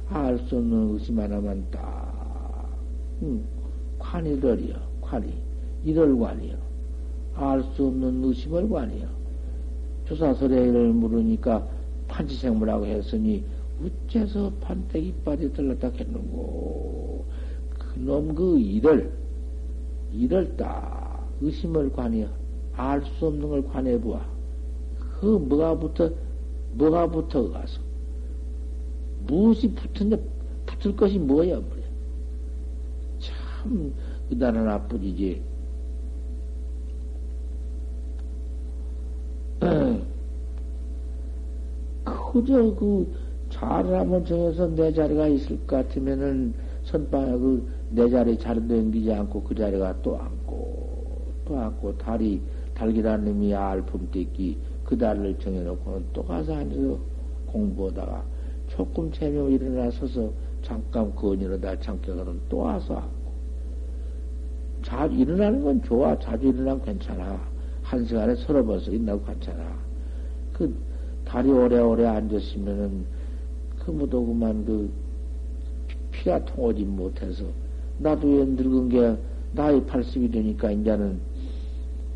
알 0.09 0.37
수 0.47 0.57
없는 0.57 0.93
의심 0.93 1.19
하나만 1.19 1.65
딱, 1.69 2.69
응, 3.21 3.43
관이들이요, 3.99 4.75
관이. 5.01 5.33
이럴 5.83 6.17
관이요. 6.17 6.55
알 7.35 7.63
수 7.75 7.87
없는 7.87 8.23
의심을 8.23 8.69
관이요. 8.69 9.22
조사설의를 10.05 10.93
물으니까 10.93 11.67
판치생물하고 12.07 12.85
했으니, 12.85 13.43
어째서 13.81 14.51
판때기 14.61 15.13
빠져 15.25 15.51
들렀다 15.51 15.89
했는고. 15.89 17.25
그놈 17.77 18.35
그 18.35 18.59
일을, 18.59 19.11
일을 20.11 20.55
딱 20.57 21.27
의심을 21.41 21.91
관이요. 21.91 22.27
알수 22.75 23.27
없는 23.27 23.49
걸 23.49 23.67
관해 23.67 23.99
보아. 23.99 24.21
그 25.19 25.25
뭐가 25.25 25.77
붙어, 25.77 26.09
뭐가 26.73 27.07
붙어 27.07 27.49
가서. 27.49 27.79
무엇이 29.25 29.73
붙은데, 29.73 30.21
붙을 30.65 30.95
것이 30.95 31.17
뭐야, 31.19 31.59
뭐야. 31.59 31.83
참, 33.19 33.93
그다나 34.29 34.63
나쁘지지. 34.63 35.41
그저 42.31 42.73
그 42.75 43.07
자를 43.49 43.99
한번 43.99 44.25
정해서 44.25 44.67
내 44.67 44.91
자리가 44.91 45.27
있을 45.27 45.57
것 45.67 45.75
같으면은 45.87 46.53
선방에 46.83 47.31
그내 47.37 48.09
자리 48.09 48.37
자리도 48.37 48.73
옮기지 48.73 49.13
않고 49.13 49.43
그 49.43 49.53
자리가 49.55 50.01
또 50.01 50.17
앉고 50.17 51.21
또 51.45 51.57
앉고 51.57 51.97
다리 51.97 52.41
달기란 52.73 53.23
놈이 53.23 53.53
알품 53.53 54.09
떼기 54.11 54.57
그 54.83 54.97
다리를 54.97 55.37
정해놓고는 55.39 56.05
또 56.11 56.23
가서 56.23 56.55
앉아서 56.55 56.97
공부하다가 57.45 58.23
조금 58.67 59.11
재미로 59.11 59.49
일어나 59.49 59.91
서서 59.91 60.31
잠깐 60.63 61.13
건이러다 61.13 61.79
잠깐은 61.79 62.41
또 62.49 62.57
와서 62.57 62.95
앉고. 62.95 63.23
자 64.81 65.05
일어나는 65.05 65.63
건 65.63 65.81
좋아. 65.83 66.17
자주 66.17 66.47
일어나면 66.47 66.81
괜찮아 66.81 67.52
한 67.93 68.03
시간에 68.07 68.33
서너 68.33 68.63
번씩 68.63 68.91
일어나고 68.91 69.23
괜찮아. 69.23 69.77
그 70.51 70.75
다리 71.23 71.51
오래오래 71.51 72.07
앉았으면은 72.07 73.05
그 73.77 73.91
무도 73.91 74.25
그만 74.25 74.65
그 74.65 74.89
피가 76.11 76.43
통하지 76.45 76.85
못해서 76.85 77.45
나도 77.99 78.27
왜 78.27 78.45
늙은 78.45 78.89
게 78.89 79.15
나이 79.53 79.79
80이 79.81 80.31
되니까 80.31 80.71
이제는 80.71 81.19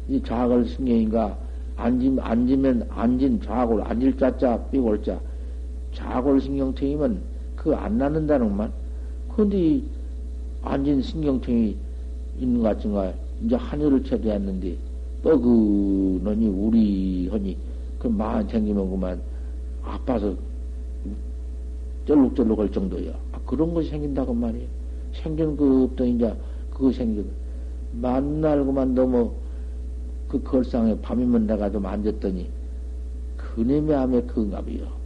이 0.10 0.20
좌글 0.24 0.66
승경인가? 0.66 1.38
앉으면, 1.76 2.26
앉으면 2.26 2.88
앉은 2.90 3.42
좌골, 3.42 3.84
앉을 3.84 4.18
자자, 4.18 4.58
삐골 4.72 5.04
자, 5.04 5.20
좌골 5.94 6.42
신경통이면 6.42 7.22
그 7.56 7.76
안 7.76 8.00
낫는다는 8.00 8.56
말. 8.56 8.72
근데 9.30 9.80
앉은 10.64 11.04
신경통이 11.04 11.78
있는 12.40 12.64
것 12.64 12.70
같은가, 12.70 13.14
이제 13.44 13.56
하늘을 13.56 14.04
쳐대었는데, 14.04 14.76
뻐그너니 15.24 16.48
우리 16.48 17.28
허니, 17.28 17.58
그 18.00 18.08
마음 18.08 18.48
챙기면 18.48 18.90
그만 18.90 19.22
아파서 19.84 20.36
쩔룩쩔룩 22.06 22.60
할 22.60 22.72
정도야. 22.72 23.12
아, 23.32 23.40
그런 23.46 23.74
것이 23.74 23.90
생긴다고 23.90 24.34
말이야. 24.34 24.66
생긴 25.14 25.58
그 25.58 25.84
없던 25.84 26.08
이제 26.08 26.34
그거 26.72 26.92
생겨. 26.92 27.24
만날고만 27.94 28.94
너무 28.94 29.34
그 30.28 30.42
걸상에 30.44 31.00
밤이면 31.02 31.48
좀 31.72 31.86
앉았더니 31.86 32.50
그놈의 33.38 33.96
암에 33.96 34.26
봐요. 34.26 34.98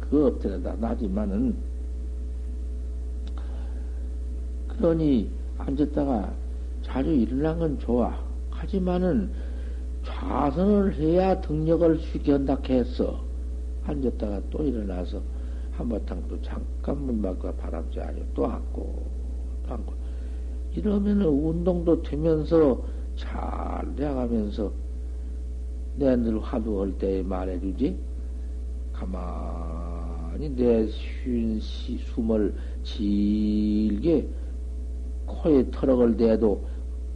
그 0.00 0.26
없더라다 0.26 0.76
나지만은 0.78 1.56
그러니 4.68 5.30
앉았다가 5.58 6.32
자주 6.82 7.10
일어난 7.10 7.58
건 7.58 7.78
좋아. 7.78 8.21
하지만은 8.62 9.28
좌선을 10.04 10.94
해야 10.94 11.40
등력을 11.40 11.98
쉽게 11.98 12.32
한다 12.32 12.56
했어. 12.68 13.20
앉았다가 13.84 14.40
또 14.50 14.62
일어나서 14.62 15.20
한바탕 15.72 16.22
또 16.28 16.40
잠깐 16.42 17.04
문 17.04 17.20
밖과 17.20 17.52
바람지 17.56 18.00
아니고 18.00 18.26
또 18.34 18.46
앉고 18.46 19.02
또 19.66 19.74
앉고 19.74 19.92
이러면은 20.76 21.26
운동도 21.26 22.00
되면서 22.02 22.80
잘 23.16 23.94
돼가면서 23.96 24.70
내 25.96 26.16
늘 26.16 26.38
화두할 26.40 26.92
때 26.98 27.22
말해주지 27.22 27.98
가만히 28.92 30.48
내 30.54 30.86
쉰 30.88 31.60
숨을 31.60 32.54
질게 32.84 34.28
코에 35.26 35.68
털어갈 35.72 36.16
때에도 36.16 36.64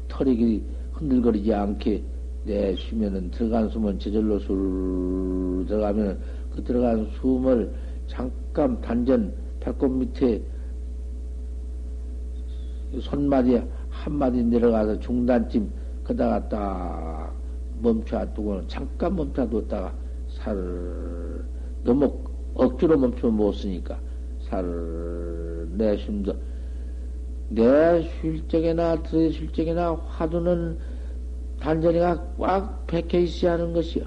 털이 0.08 0.62
흔들거리지 0.96 1.52
않게 1.52 2.02
내 2.44 2.74
쉬면은 2.76 3.30
들어간 3.30 3.68
숨은 3.68 3.98
저절로 3.98 4.38
술 4.38 5.64
들어가면 5.68 6.18
그 6.54 6.62
들어간 6.62 7.06
숨을 7.20 7.72
잠깐 8.06 8.80
단전 8.80 9.34
배꼽 9.60 9.88
밑에 9.88 10.42
손마디 13.00 13.60
한마디 13.90 14.42
내려가서 14.42 14.98
중단쯤 15.00 15.70
그다가 16.04 16.48
딱 16.48 17.34
멈춰두고는 17.80 18.68
잠깐 18.68 19.16
멈춰뒀다가 19.16 19.92
살을 20.28 21.44
너무 21.82 22.18
억지로 22.54 22.96
멈추면 22.96 23.36
못 23.36 23.52
쓰니까 23.52 23.98
살을 24.48 25.68
내쉬면서 25.72 26.34
내쉴 27.48 28.48
적이나 28.48 29.02
들쉴 29.02 29.52
적이나 29.52 29.94
화두는 29.94 30.78
단전이가 31.60 32.34
꽉 32.38 32.86
박혀 32.86 33.18
있어야 33.20 33.52
하는 33.52 33.72
것이요. 33.72 34.04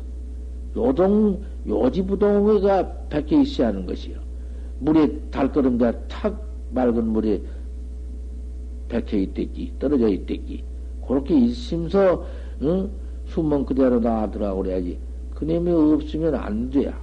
요동, 0.76 1.42
요지부동의가 1.68 3.08
박혀 3.10 3.42
있어야 3.42 3.70
하는 3.70 3.86
것이요. 3.86 4.20
물에 4.80 5.20
달걸음자 5.32 6.08
탁 6.08 6.46
맑은 6.72 7.08
물에 7.08 7.42
박혀 8.88 9.18
있댔기, 9.18 9.74
떨어져 9.80 10.08
있댔기. 10.10 10.64
그렇게 11.08 11.38
있으면서, 11.38 12.26
응? 12.62 12.90
숨은 13.26 13.66
그대로 13.66 14.00
나더라고 14.00 14.64
그래야지. 14.64 15.00
그놈이 15.36 15.72
없으면 15.72 16.36
안 16.36 16.70
돼야. 16.70 17.00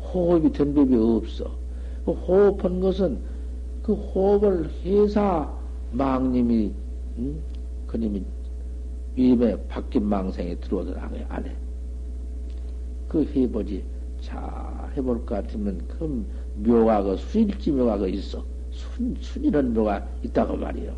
호흡이 0.00 0.52
된 0.52 0.74
법이 0.74 0.94
없어. 0.96 1.50
그 2.04 2.12
호흡한 2.12 2.80
것은 2.80 3.18
그 3.86 3.94
호흡을 3.94 4.68
해사 4.84 5.48
망님이, 5.92 6.74
응? 7.18 7.40
그님이 7.86 8.24
위임에 9.14 9.56
바뀐 9.68 10.04
망생에 10.04 10.56
들어오더라고요, 10.56 11.24
안에. 11.28 11.56
그 13.08 13.24
해보지. 13.24 13.84
자, 14.20 14.90
해볼 14.96 15.24
것 15.24 15.36
같으면 15.36 15.86
그 15.86 16.26
묘가, 16.56 17.04
그 17.04 17.16
수일지 17.16 17.70
묘가 17.70 17.98
그 17.98 18.08
있어. 18.08 18.44
순, 18.72 19.14
순이런 19.20 19.72
묘가 19.72 20.04
있다고 20.24 20.56
말이요. 20.56 20.92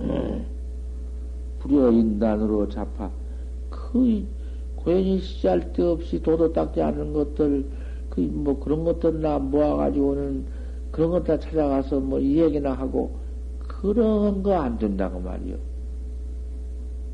음, 0.00 0.44
불여 1.60 1.92
인단으로 1.92 2.68
잡아. 2.68 3.08
그, 3.70 4.26
고연히 4.84 5.18
시할 5.20 5.72
데 5.72 5.82
없이 5.82 6.20
도도 6.22 6.52
닦지 6.52 6.80
않은 6.82 7.12
것들, 7.12 7.64
그, 8.10 8.20
뭐 8.20 8.58
그런 8.60 8.84
것들 8.84 9.20
나 9.20 9.38
모아가지고는 9.38 10.44
그런 10.92 11.10
것 11.10 11.24
다 11.24 11.38
찾아가서 11.38 12.00
뭐 12.00 12.20
이 12.20 12.38
얘기나 12.38 12.72
하고 12.74 13.16
그런 13.66 14.42
거 14.42 14.52
안 14.54 14.78
된다고 14.78 15.18
말이요. 15.20 15.56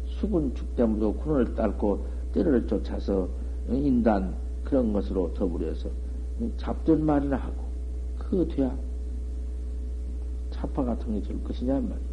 수군 0.07 0.55
축대무도 0.55 1.15
군을 1.15 1.55
딸고 1.55 2.05
때를 2.35 2.67
쫓아서 2.67 3.29
인단 3.71 4.35
그런 4.65 4.93
것으로 4.93 5.33
더불어서 5.35 5.89
잡된 6.59 7.05
말이나 7.05 7.37
하고 7.37 7.55
그거 8.19 8.45
돼야 8.47 8.77
차파 10.51 10.85
같은 10.85 11.15
게 11.21 11.27
될 11.27 11.43
것이냐 11.45 11.75
말이요. 11.75 12.11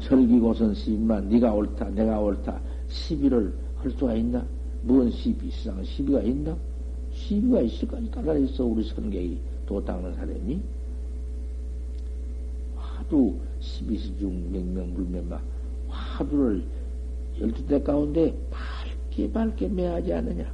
철기고선 0.00 0.74
시비만 0.74 1.28
네가 1.28 1.52
옳다 1.54 1.90
내가 1.90 2.18
옳다 2.18 2.58
시비를 2.88 3.52
할 3.84 3.90
수가 3.90 4.14
있나? 4.14 4.44
뭔 4.82 5.10
시비 5.10 5.50
세상 5.50 5.84
시비가 5.84 6.22
있나? 6.22 6.56
시비가 7.12 7.60
있을까지 7.60 8.10
따라 8.10 8.34
있어. 8.34 8.64
우리 8.64 8.82
선객이 8.82 9.38
도 9.66 9.84
닦는 9.84 10.14
사람이. 10.14 10.60
화두 12.76 13.34
12시중 13.60 14.50
명명 14.50 14.94
불명마 14.94 15.38
화두를 15.88 16.64
열두 17.38 17.66
대 17.66 17.82
가운데 17.82 18.34
밝게 18.50 19.30
밝게 19.30 19.68
매하지 19.68 20.12
않느냐? 20.14 20.50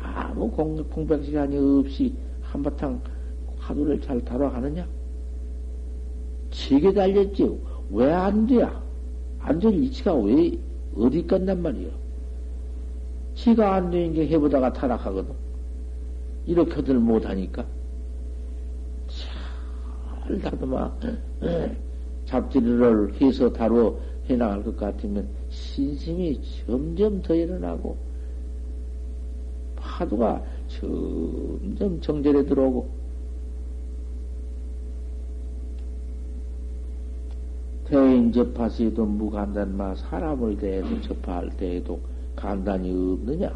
아무 0.00 0.48
공, 0.50 0.76
공백 0.84 1.24
시간이 1.24 1.56
없이 1.56 2.14
한바탕 2.42 3.00
화두를 3.58 4.00
잘 4.00 4.24
다뤄가느냐? 4.24 4.86
지게 6.50 6.92
달렸지 6.92 7.58
왜안 7.90 8.46
돼야? 8.46 8.80
안 9.40 9.58
될 9.58 9.74
이치가 9.82 10.14
왜 10.14 10.52
어디 10.96 11.20
있겠단 11.20 11.60
말이요 11.62 11.90
지가 13.38 13.76
안 13.76 13.90
되는 13.90 14.12
게 14.12 14.26
해보다가 14.26 14.72
타락하거든. 14.72 15.32
이렇게들 16.46 16.98
못하니까. 16.98 17.64
잘 19.06 20.40
다듬어. 20.40 20.92
잡지를 22.24 23.14
해서 23.20 23.52
다루어 23.52 23.98
해나갈 24.28 24.64
것 24.64 24.76
같으면 24.76 25.28
신심이 25.48 26.40
점점 26.66 27.22
더 27.22 27.34
일어나고 27.34 27.96
파도가 29.76 30.42
점점 30.68 32.00
정절에 32.00 32.44
들어오고. 32.44 32.98
대인 37.84 38.32
접하시도 38.32 39.06
무간단마 39.06 39.94
사람을 39.94 40.58
대해서 40.58 41.00
접할 41.02 41.48
때에도 41.56 41.98
간단이 42.38 42.90
없느냐? 42.90 43.52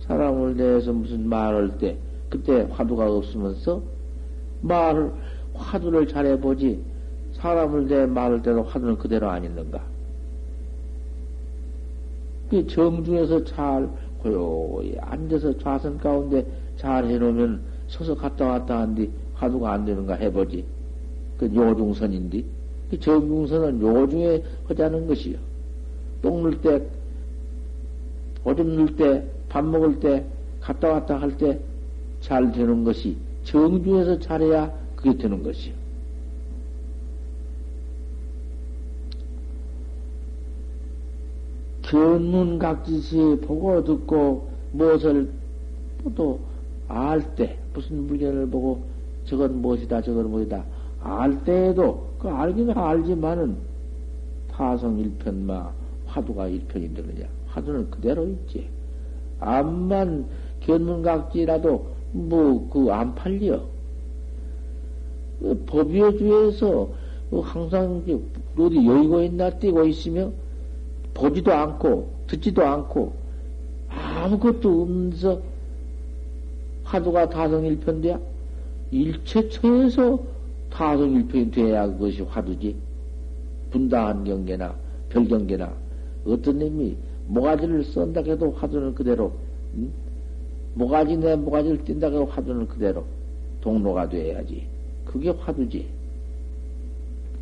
사람을 0.00 0.56
대해서 0.56 0.92
무슨 0.92 1.28
말할 1.28 1.78
때 1.78 1.96
그때 2.28 2.66
화두가 2.70 3.10
없으면서 3.10 3.82
말을 4.62 5.12
화두를 5.54 6.06
잘해보지 6.06 6.80
사람을 7.34 7.88
대 7.88 8.06
말할 8.06 8.42
때도 8.42 8.62
화두는 8.62 8.98
그대로 8.98 9.28
안 9.28 9.44
있는가? 9.44 9.82
그 12.50 12.66
정중에서 12.66 13.44
잘 13.44 13.88
고요히 14.22 14.96
앉아서 15.00 15.58
좌선 15.58 15.98
가운데 15.98 16.46
잘 16.76 17.04
해놓으면 17.04 17.60
서서 17.88 18.14
갔다 18.14 18.46
왔다 18.46 18.80
한뒤 18.80 19.10
화두가 19.34 19.72
안 19.72 19.84
되는가 19.84 20.14
해보지. 20.14 20.64
그 21.38 21.50
요중선인데 21.54 22.44
그 22.90 23.00
정중선은 23.00 23.80
요중에 23.80 24.42
하자는 24.68 25.06
것이요. 25.06 25.38
똥 26.22 26.42
넣을 26.42 26.60
때, 26.60 26.82
오줌 28.46 28.76
넣을 28.76 28.96
때, 28.96 29.24
밥 29.48 29.64
먹을 29.64 29.98
때, 30.00 30.24
갔다 30.60 30.92
왔다 30.92 31.20
할 31.20 31.36
때 31.36 31.58
잘 32.20 32.50
되는 32.52 32.82
것이 32.82 33.16
정중에서 33.44 34.18
잘해야 34.18 34.72
그게 34.96 35.16
되는 35.16 35.42
것이요. 35.42 35.74
견문 41.82 42.58
각지시 42.58 43.38
보고 43.46 43.84
듣고 43.84 44.48
무엇을 44.72 45.30
또 46.16 46.38
알 46.88 47.34
때, 47.34 47.58
무슨 47.74 48.06
물건을 48.06 48.48
보고 48.48 48.84
저건 49.24 49.60
무엇이다, 49.60 50.02
저건 50.02 50.30
무엇이다, 50.30 50.64
알 51.00 51.44
때에도 51.44 52.08
그 52.18 52.28
알기는 52.28 52.76
알지만은 52.78 53.56
타성 54.52 54.98
일편마 54.98 55.72
화두가 56.06 56.46
일편이 56.46 56.94
되느냐. 56.94 57.35
화두는 57.56 57.90
그대로 57.90 58.26
있지. 58.28 58.68
암만 59.40 60.26
견문각지라도 60.60 61.86
뭐 62.12 62.68
그 62.68 62.90
안 62.92 63.14
팔려. 63.14 63.62
그 65.40 65.64
법위의 65.66 66.18
주에서 66.18 66.88
그 67.30 67.40
항상 67.40 68.02
어디 68.56 68.86
여의고 68.86 69.22
있나 69.22 69.50
뛰고 69.50 69.84
있으며 69.86 70.30
보지도 71.14 71.52
않고 71.52 72.08
듣지도 72.26 72.62
않고 72.64 73.12
아무것도 73.88 74.82
없는서 74.82 75.40
화두가 76.84 77.28
다성일편돼야 77.30 78.18
일체처에서 78.90 80.18
다성일편이 80.70 81.50
돼야 81.50 81.86
그것이 81.86 82.22
화두지. 82.22 82.76
분다한 83.70 84.24
경계나 84.24 84.74
별경계나 85.10 85.72
어떤 86.26 86.58
놈이 86.58 86.96
모가지를 87.26 87.84
썬다 87.84 88.22
해도 88.22 88.50
화두는 88.52 88.94
그대로 88.94 89.32
응? 89.76 89.90
모가지 90.74 91.16
내 91.16 91.34
모가지를 91.34 91.84
띈다 91.84 92.08
해도 92.08 92.26
화두는 92.26 92.68
그대로 92.68 93.04
동로가 93.60 94.08
돼야지. 94.08 94.66
그게 95.04 95.30
화두지. 95.30 95.86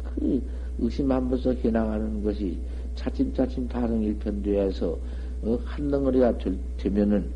그 0.04 0.42
의심 0.78 1.10
한 1.10 1.28
번씩 1.28 1.64
해나가는 1.64 2.22
것이 2.22 2.58
차츰차츰 2.94 3.68
다성일편돼서 3.68 4.96
어, 5.42 5.58
한 5.64 5.90
덩어리가 5.90 6.38
될, 6.38 6.56
되면은 6.78 7.28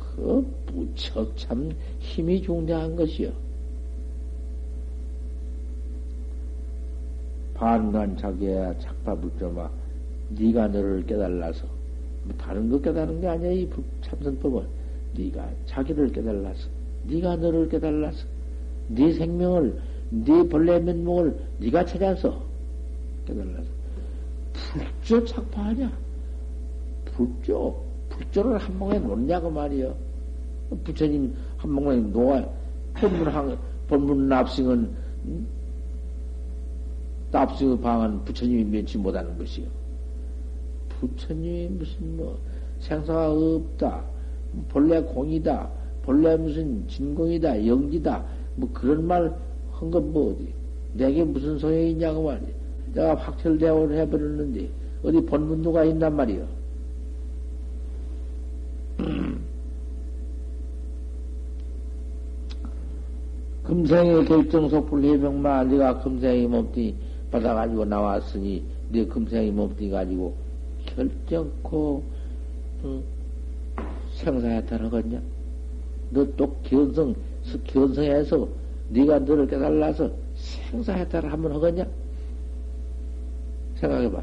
그 0.00 0.46
무척 0.72 1.36
참 1.36 1.70
힘이 2.00 2.42
중대한 2.42 2.96
것이요. 2.96 3.30
반간 7.54 8.16
자기야 8.16 8.78
작밥을 8.78 9.30
점아 9.38 9.70
네가 10.30 10.68
너를 10.68 11.04
깨달라서 11.06 11.66
뭐 12.24 12.36
다른 12.36 12.68
거 12.68 12.80
깨달은 12.80 13.20
게 13.20 13.28
아니야 13.28 13.50
이 13.52 13.68
참선법은. 14.02 14.64
네가 15.16 15.48
자기를 15.66 16.12
깨달라서 16.12 16.68
네가 17.04 17.36
너를 17.36 17.68
깨달라서 17.68 18.26
네 18.88 19.12
생명을 19.12 19.80
네 20.10 20.48
본래 20.48 20.78
면목을 20.78 21.36
네가 21.58 21.84
찾아서 21.84 22.42
깨달라서. 23.26 23.78
불조 24.52 25.24
착파하냐 25.24 25.90
불조 27.06 27.84
불조를 28.10 28.58
한 28.58 28.78
몸에 28.78 28.98
놓냐고 28.98 29.50
말이요 29.50 29.94
부처님 30.84 31.34
한 31.56 31.72
몸에 31.72 31.96
놓아 31.96 32.44
본문 32.94 33.56
본문 33.86 34.28
납승은 34.28 34.90
납승의 37.30 37.80
방은 37.80 38.24
부처님이 38.24 38.64
면치 38.64 38.98
못하는 38.98 39.36
것이요 39.38 39.77
부처님이 41.00 41.68
무슨 41.68 42.16
뭐 42.16 42.38
생사가 42.80 43.30
없다. 43.32 44.04
본래 44.68 45.00
공이다. 45.02 45.68
본래 46.02 46.36
무슨 46.36 46.86
진공이다. 46.88 47.66
영지다. 47.66 48.24
뭐 48.56 48.68
그런 48.72 49.06
말 49.06 49.48
한 49.78 49.90
건 49.92 50.12
뭐 50.12 50.32
어디? 50.32 50.52
내게 50.94 51.22
무슨 51.22 51.56
소용이 51.58 51.92
있냐고 51.92 52.24
말이야. 52.24 52.48
내가 52.94 53.14
확철대오를 53.14 53.96
해버렸는데 53.98 54.68
어디 55.04 55.20
본문도가 55.24 55.84
있단 55.84 56.16
말이요 56.16 56.44
금생의 63.64 64.24
결정속불 64.24 65.04
해병마 65.04 65.64
네가 65.64 66.00
금생의 66.00 66.46
몸띠 66.48 66.94
받아가지고 67.30 67.84
나왔으니 67.84 68.64
네 68.90 69.04
금생의 69.06 69.52
몸띠 69.52 69.90
가지고 69.90 70.34
결정코 70.94 72.02
어, 72.82 73.02
생사해탈 74.14 74.82
하겠냐? 74.84 75.20
너 76.10 76.24
또 76.36 76.54
견성 76.62 77.14
견성해서 77.64 78.48
네가 78.90 79.18
너를 79.20 79.46
깨달아서 79.46 80.10
생사해탈을 80.36 81.32
한번 81.32 81.52
하겠냐? 81.52 81.86
생각해봐. 83.76 84.22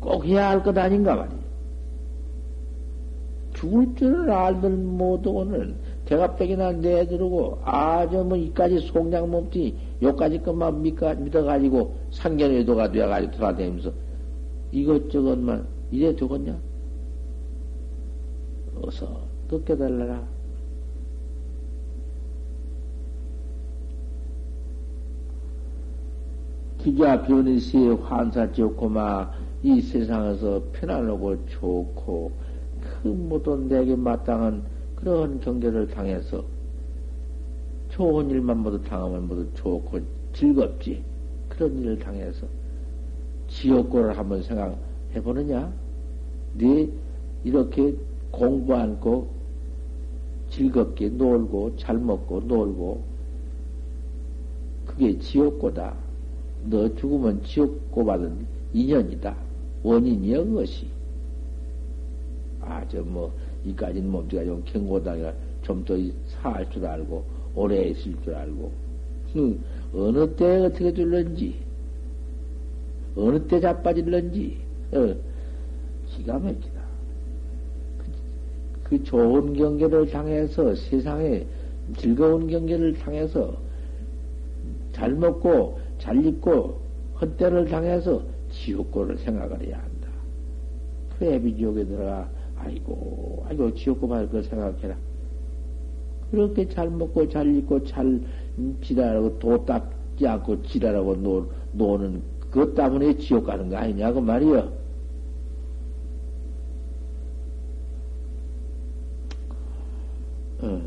꼭 0.00 0.24
해야 0.24 0.50
할 0.50 0.62
것 0.62 0.76
아닌가 0.78 1.14
말이야. 1.16 1.38
죽을 3.54 3.94
줄을 3.96 4.30
알들 4.30 4.70
못하고는 4.70 5.74
대가백이나 6.06 6.72
내두르고 6.72 7.58
아주 7.62 8.24
뭐 8.24 8.36
이까지 8.36 8.78
속량 8.88 9.30
몸띠 9.30 9.76
요까지 10.02 10.40
것만 10.40 10.80
믿어가지고 10.80 11.94
상견외도가 12.12 12.90
되어가지고 12.90 13.32
돌아다니면서 13.32 13.92
이것저것만 14.72 15.66
이래 15.90 16.14
되겠냐? 16.14 16.58
어서 18.82 19.22
더 19.48 19.62
깨달라라. 19.64 20.22
기자 26.78 27.22
변희시의 27.22 27.96
환사 27.96 28.50
좋고마 28.52 29.30
이 29.62 29.80
세상에서 29.82 30.62
편안하고 30.72 31.46
좋고 31.46 32.32
그 32.80 33.08
모든 33.08 33.68
내게 33.68 33.94
마땅한 33.94 34.62
그런 34.94 35.40
경계를 35.40 35.88
당해서 35.88 36.42
좋은 37.90 38.30
일만 38.30 38.58
모두 38.58 38.80
당하면 38.82 39.28
모두 39.28 39.46
좋고 39.54 40.00
즐겁지. 40.32 41.02
그런 41.48 41.76
일을 41.78 41.98
당해서 41.98 42.46
지옥고를 43.60 44.16
한번 44.16 44.42
생각해 44.42 45.22
보느냐? 45.22 45.72
네 46.54 46.88
이렇게 47.44 47.94
공부 48.30 48.74
않고 48.74 49.28
즐겁게 50.50 51.08
놀고 51.08 51.76
잘 51.76 51.98
먹고 51.98 52.40
놀고 52.40 53.02
그게 54.86 55.18
지옥고다. 55.18 55.94
너 56.64 56.94
죽으면 56.96 57.42
지옥고 57.44 58.04
받은 58.04 58.46
인연이다. 58.72 59.36
원인이여 59.82 60.44
그것이. 60.44 60.86
아, 62.60 62.84
저 62.88 63.00
뭐, 63.02 63.32
이까지는 63.64 64.10
몸뚱이가 64.10 64.44
좀 64.44 64.62
경고다가 64.66 65.32
좀 65.62 65.84
더 65.84 65.96
살 66.42 66.68
줄 66.70 66.84
알고, 66.84 67.24
오래 67.54 67.88
있을 67.88 68.14
줄 68.22 68.34
알고, 68.34 68.70
그, 69.32 69.58
어느 69.94 70.28
때 70.34 70.66
어떻게 70.66 70.92
줄는지, 70.92 71.54
어느 73.16 73.46
때 73.46 73.60
자빠질는지, 73.60 74.58
어, 74.92 75.14
기가 76.08 76.38
막히다. 76.38 76.80
그, 77.98 78.04
그 78.84 79.04
좋은 79.04 79.54
경계를 79.54 80.12
향해서 80.12 80.74
세상에 80.74 81.44
즐거운 81.96 82.46
경계를 82.48 82.98
향해서 82.98 83.56
잘 84.92 85.12
먹고 85.14 85.78
잘 85.98 86.24
입고 86.24 86.78
헛때를 87.20 87.70
향해서 87.70 88.22
지옥고를 88.52 89.18
생각을 89.18 89.66
해야 89.66 89.78
한다. 89.78 90.08
그 91.18 91.24
애비 91.26 91.56
지옥에 91.56 91.84
들어가 91.84 92.28
아이고, 92.56 93.44
아이고, 93.48 93.74
지옥고 93.74 94.06
말걸 94.06 94.44
생각해라. 94.44 94.94
그렇게 96.30 96.68
잘 96.68 96.90
먹고 96.90 97.28
잘 97.28 97.54
입고 97.56 97.84
잘 97.84 98.20
지랄하고 98.82 99.38
도 99.38 99.64
닦지 99.64 100.26
않고 100.26 100.62
지랄하고 100.62 101.16
노, 101.16 101.50
노는 101.72 102.22
그것 102.50 102.74
때문에 102.74 103.16
지옥 103.18 103.46
가는 103.46 103.68
거 103.68 103.76
아니냐고 103.76 104.20
말이여. 104.20 104.72
어. 110.62 110.82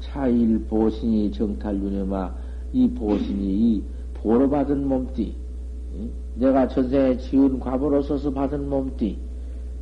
차일 0.00 0.64
보신이 0.66 1.32
정탈윤회마 1.32 2.34
이 2.72 2.88
보신이 2.90 3.44
이 3.44 3.82
보러 4.14 4.48
받은 4.48 4.86
몸띠 4.86 5.34
내가 6.36 6.68
전생에 6.68 7.16
지은 7.18 7.58
과보로 7.58 8.02
서서 8.02 8.32
받은 8.32 8.68
몸띠 8.68 9.18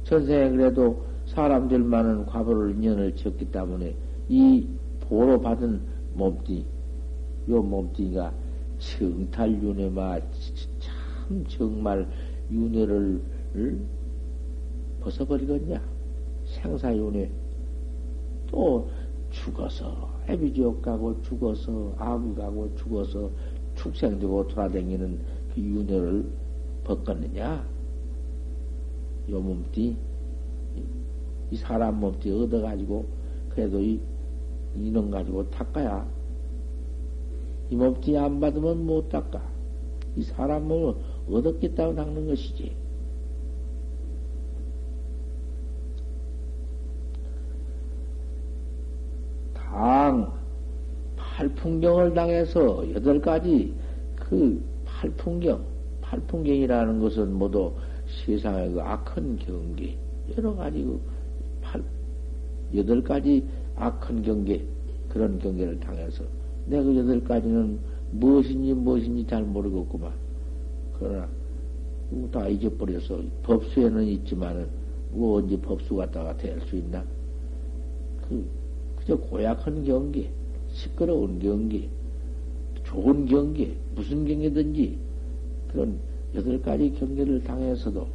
전생에 0.05 0.51
그래도 0.51 1.05
사람들만은 1.27 2.27
과보를 2.27 2.77
인연을 2.77 3.17
지었기 3.17 3.51
때문에 3.51 3.95
이 4.29 4.67
보로 5.01 5.41
받은 5.41 5.81
몸띠, 6.15 6.65
요 7.49 7.63
몸띠가 7.63 8.33
정탈윤회마 8.93 10.21
참 10.81 11.45
정말 11.49 12.07
윤회를 12.51 13.21
벗어버리겠냐? 15.01 15.83
생사윤회 16.45 17.31
또 18.49 18.89
죽어서 19.31 20.13
애비지옥 20.29 20.83
가고 20.83 21.21
죽어서 21.23 21.95
아무 21.99 22.35
가고 22.35 22.75
죽어서 22.77 23.31
축생되고 23.75 24.49
돌아다니는 24.49 25.19
그 25.55 25.61
윤회를 25.61 26.25
벗겼느냐? 26.85 27.67
요 29.31 29.41
몸띠, 29.41 29.97
이 31.51 31.57
사람 31.57 31.99
몸띠 31.99 32.31
얻어가지고, 32.31 33.07
그래도 33.49 33.81
이, 33.81 34.01
이놈 34.77 35.11
가지고 35.11 35.49
닦아야. 35.51 36.07
이 37.71 37.77
몸띠 37.77 38.17
안 38.17 38.41
받으면 38.41 38.85
못 38.85 39.09
닦아. 39.09 39.43
이 40.17 40.23
사람 40.23 40.69
몸을 40.69 40.95
얻었겠다고 41.31 41.95
닦는 41.95 42.27
것이지. 42.27 42.77
당, 49.55 50.33
팔풍경을 51.17 52.15
당해서 52.15 52.89
여덟 52.95 53.21
가지 53.21 53.75
그 54.15 54.63
팔풍경, 54.85 55.65
팔풍경이라는 56.01 57.01
것은 57.01 57.33
모두 57.33 57.73
세상의 58.25 58.73
그 58.73 58.81
악한 58.81 59.39
경계, 59.39 59.97
여러 60.37 60.55
가지 60.55 60.85
그 60.85 61.01
팔, 61.61 61.83
여덟 62.77 63.03
가지 63.03 63.45
악한 63.75 64.23
경계, 64.23 64.65
그런 65.09 65.39
경계를 65.39 65.81
당해서 65.81 66.23
내가 66.67 66.83
그 66.83 66.97
여덟 66.97 67.23
가지는 67.23 67.79
무엇인지 68.13 68.75
무엇인지 68.75 69.27
잘 69.27 69.43
모르겠구만. 69.43 70.13
그러나 70.99 71.29
다 72.31 72.49
잊어버려서 72.49 73.21
법수에는 73.43 74.05
있지만은 74.05 74.69
뭐 75.11 75.39
언제 75.39 75.59
법수 75.61 75.97
갖다가 75.97 76.37
될 76.37 76.61
수 76.63 76.77
있나? 76.77 77.05
그 78.29 78.45
그저 78.97 79.17
고약한 79.17 79.85
경계, 79.85 80.31
시끄러운 80.73 81.39
경계, 81.39 81.89
좋은 82.85 83.27
경계, 83.27 83.77
무슨 83.95 84.25
경계든지 84.27 84.99
그런 85.69 85.99
여덟 86.35 86.61
가지 86.63 86.93
경계를 86.95 87.43
당해서도 87.45 88.07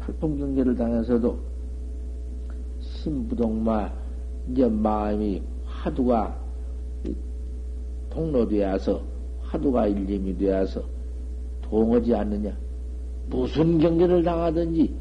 팔풍 0.00 0.38
경계를 0.38 0.74
당해서도 0.74 1.38
신부동마 2.80 3.92
이제 4.50 4.66
마음이 4.66 5.42
화두가 5.64 6.38
통로되어서 8.10 9.02
화두가 9.42 9.86
일림이 9.86 10.36
되어서 10.36 10.82
동하지 11.62 12.14
않느냐? 12.14 12.56
무슨 13.28 13.78
경계를 13.78 14.22
당하든지 14.22 14.94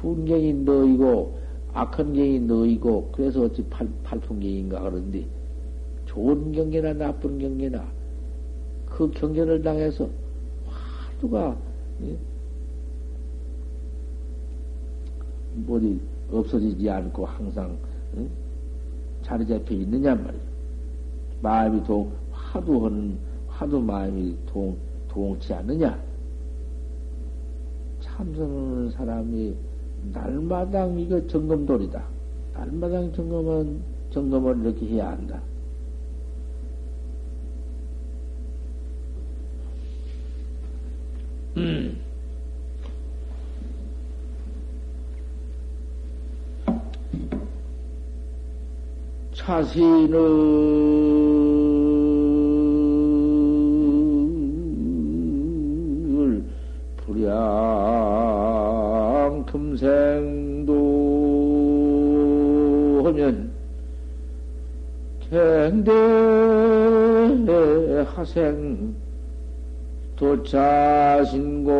순경이 0.00 0.52
너이고 0.52 1.38
악한 1.72 2.14
경이 2.14 2.40
너이고 2.40 3.10
그래서 3.12 3.42
어찌 3.42 3.62
팔, 3.68 3.88
팔풍경인가 4.02 4.80
그런데 4.80 5.26
좋은 6.06 6.52
경계나 6.52 6.94
나쁜 6.94 7.38
경계나 7.38 7.86
그 8.86 9.10
경계를 9.10 9.62
당해서 9.62 10.08
화두가 10.66 11.56
예? 12.02 12.16
뭐지 15.54 16.00
없어지지 16.30 16.88
않고 16.88 17.26
항상 17.26 17.76
예? 18.16 18.26
자리 19.22 19.46
잡혀 19.46 19.74
있느냐 19.74 20.14
말이야. 20.14 20.55
마음이 21.42 21.84
동 21.84 22.10
화두하는 22.32 23.18
화두 23.48 23.80
마음이 23.80 24.36
동 24.46 24.76
동치 25.08 25.52
않느냐. 25.54 25.98
참선하는 28.00 28.90
사람이 28.90 29.54
날마당 30.12 30.98
이거 30.98 31.26
점검돌이다. 31.26 32.02
날마당 32.54 33.12
점검은 33.12 33.80
점검을 34.10 34.60
이렇게 34.62 34.86
해야 34.86 35.10
한다. 35.10 35.40
음. 41.56 42.05
차신을 49.46 50.18
불양 56.96 57.36
금생도 59.46 60.72
하면 63.04 63.52
갱대 65.30 65.92
하생 68.16 68.96
도차신고 70.16 71.70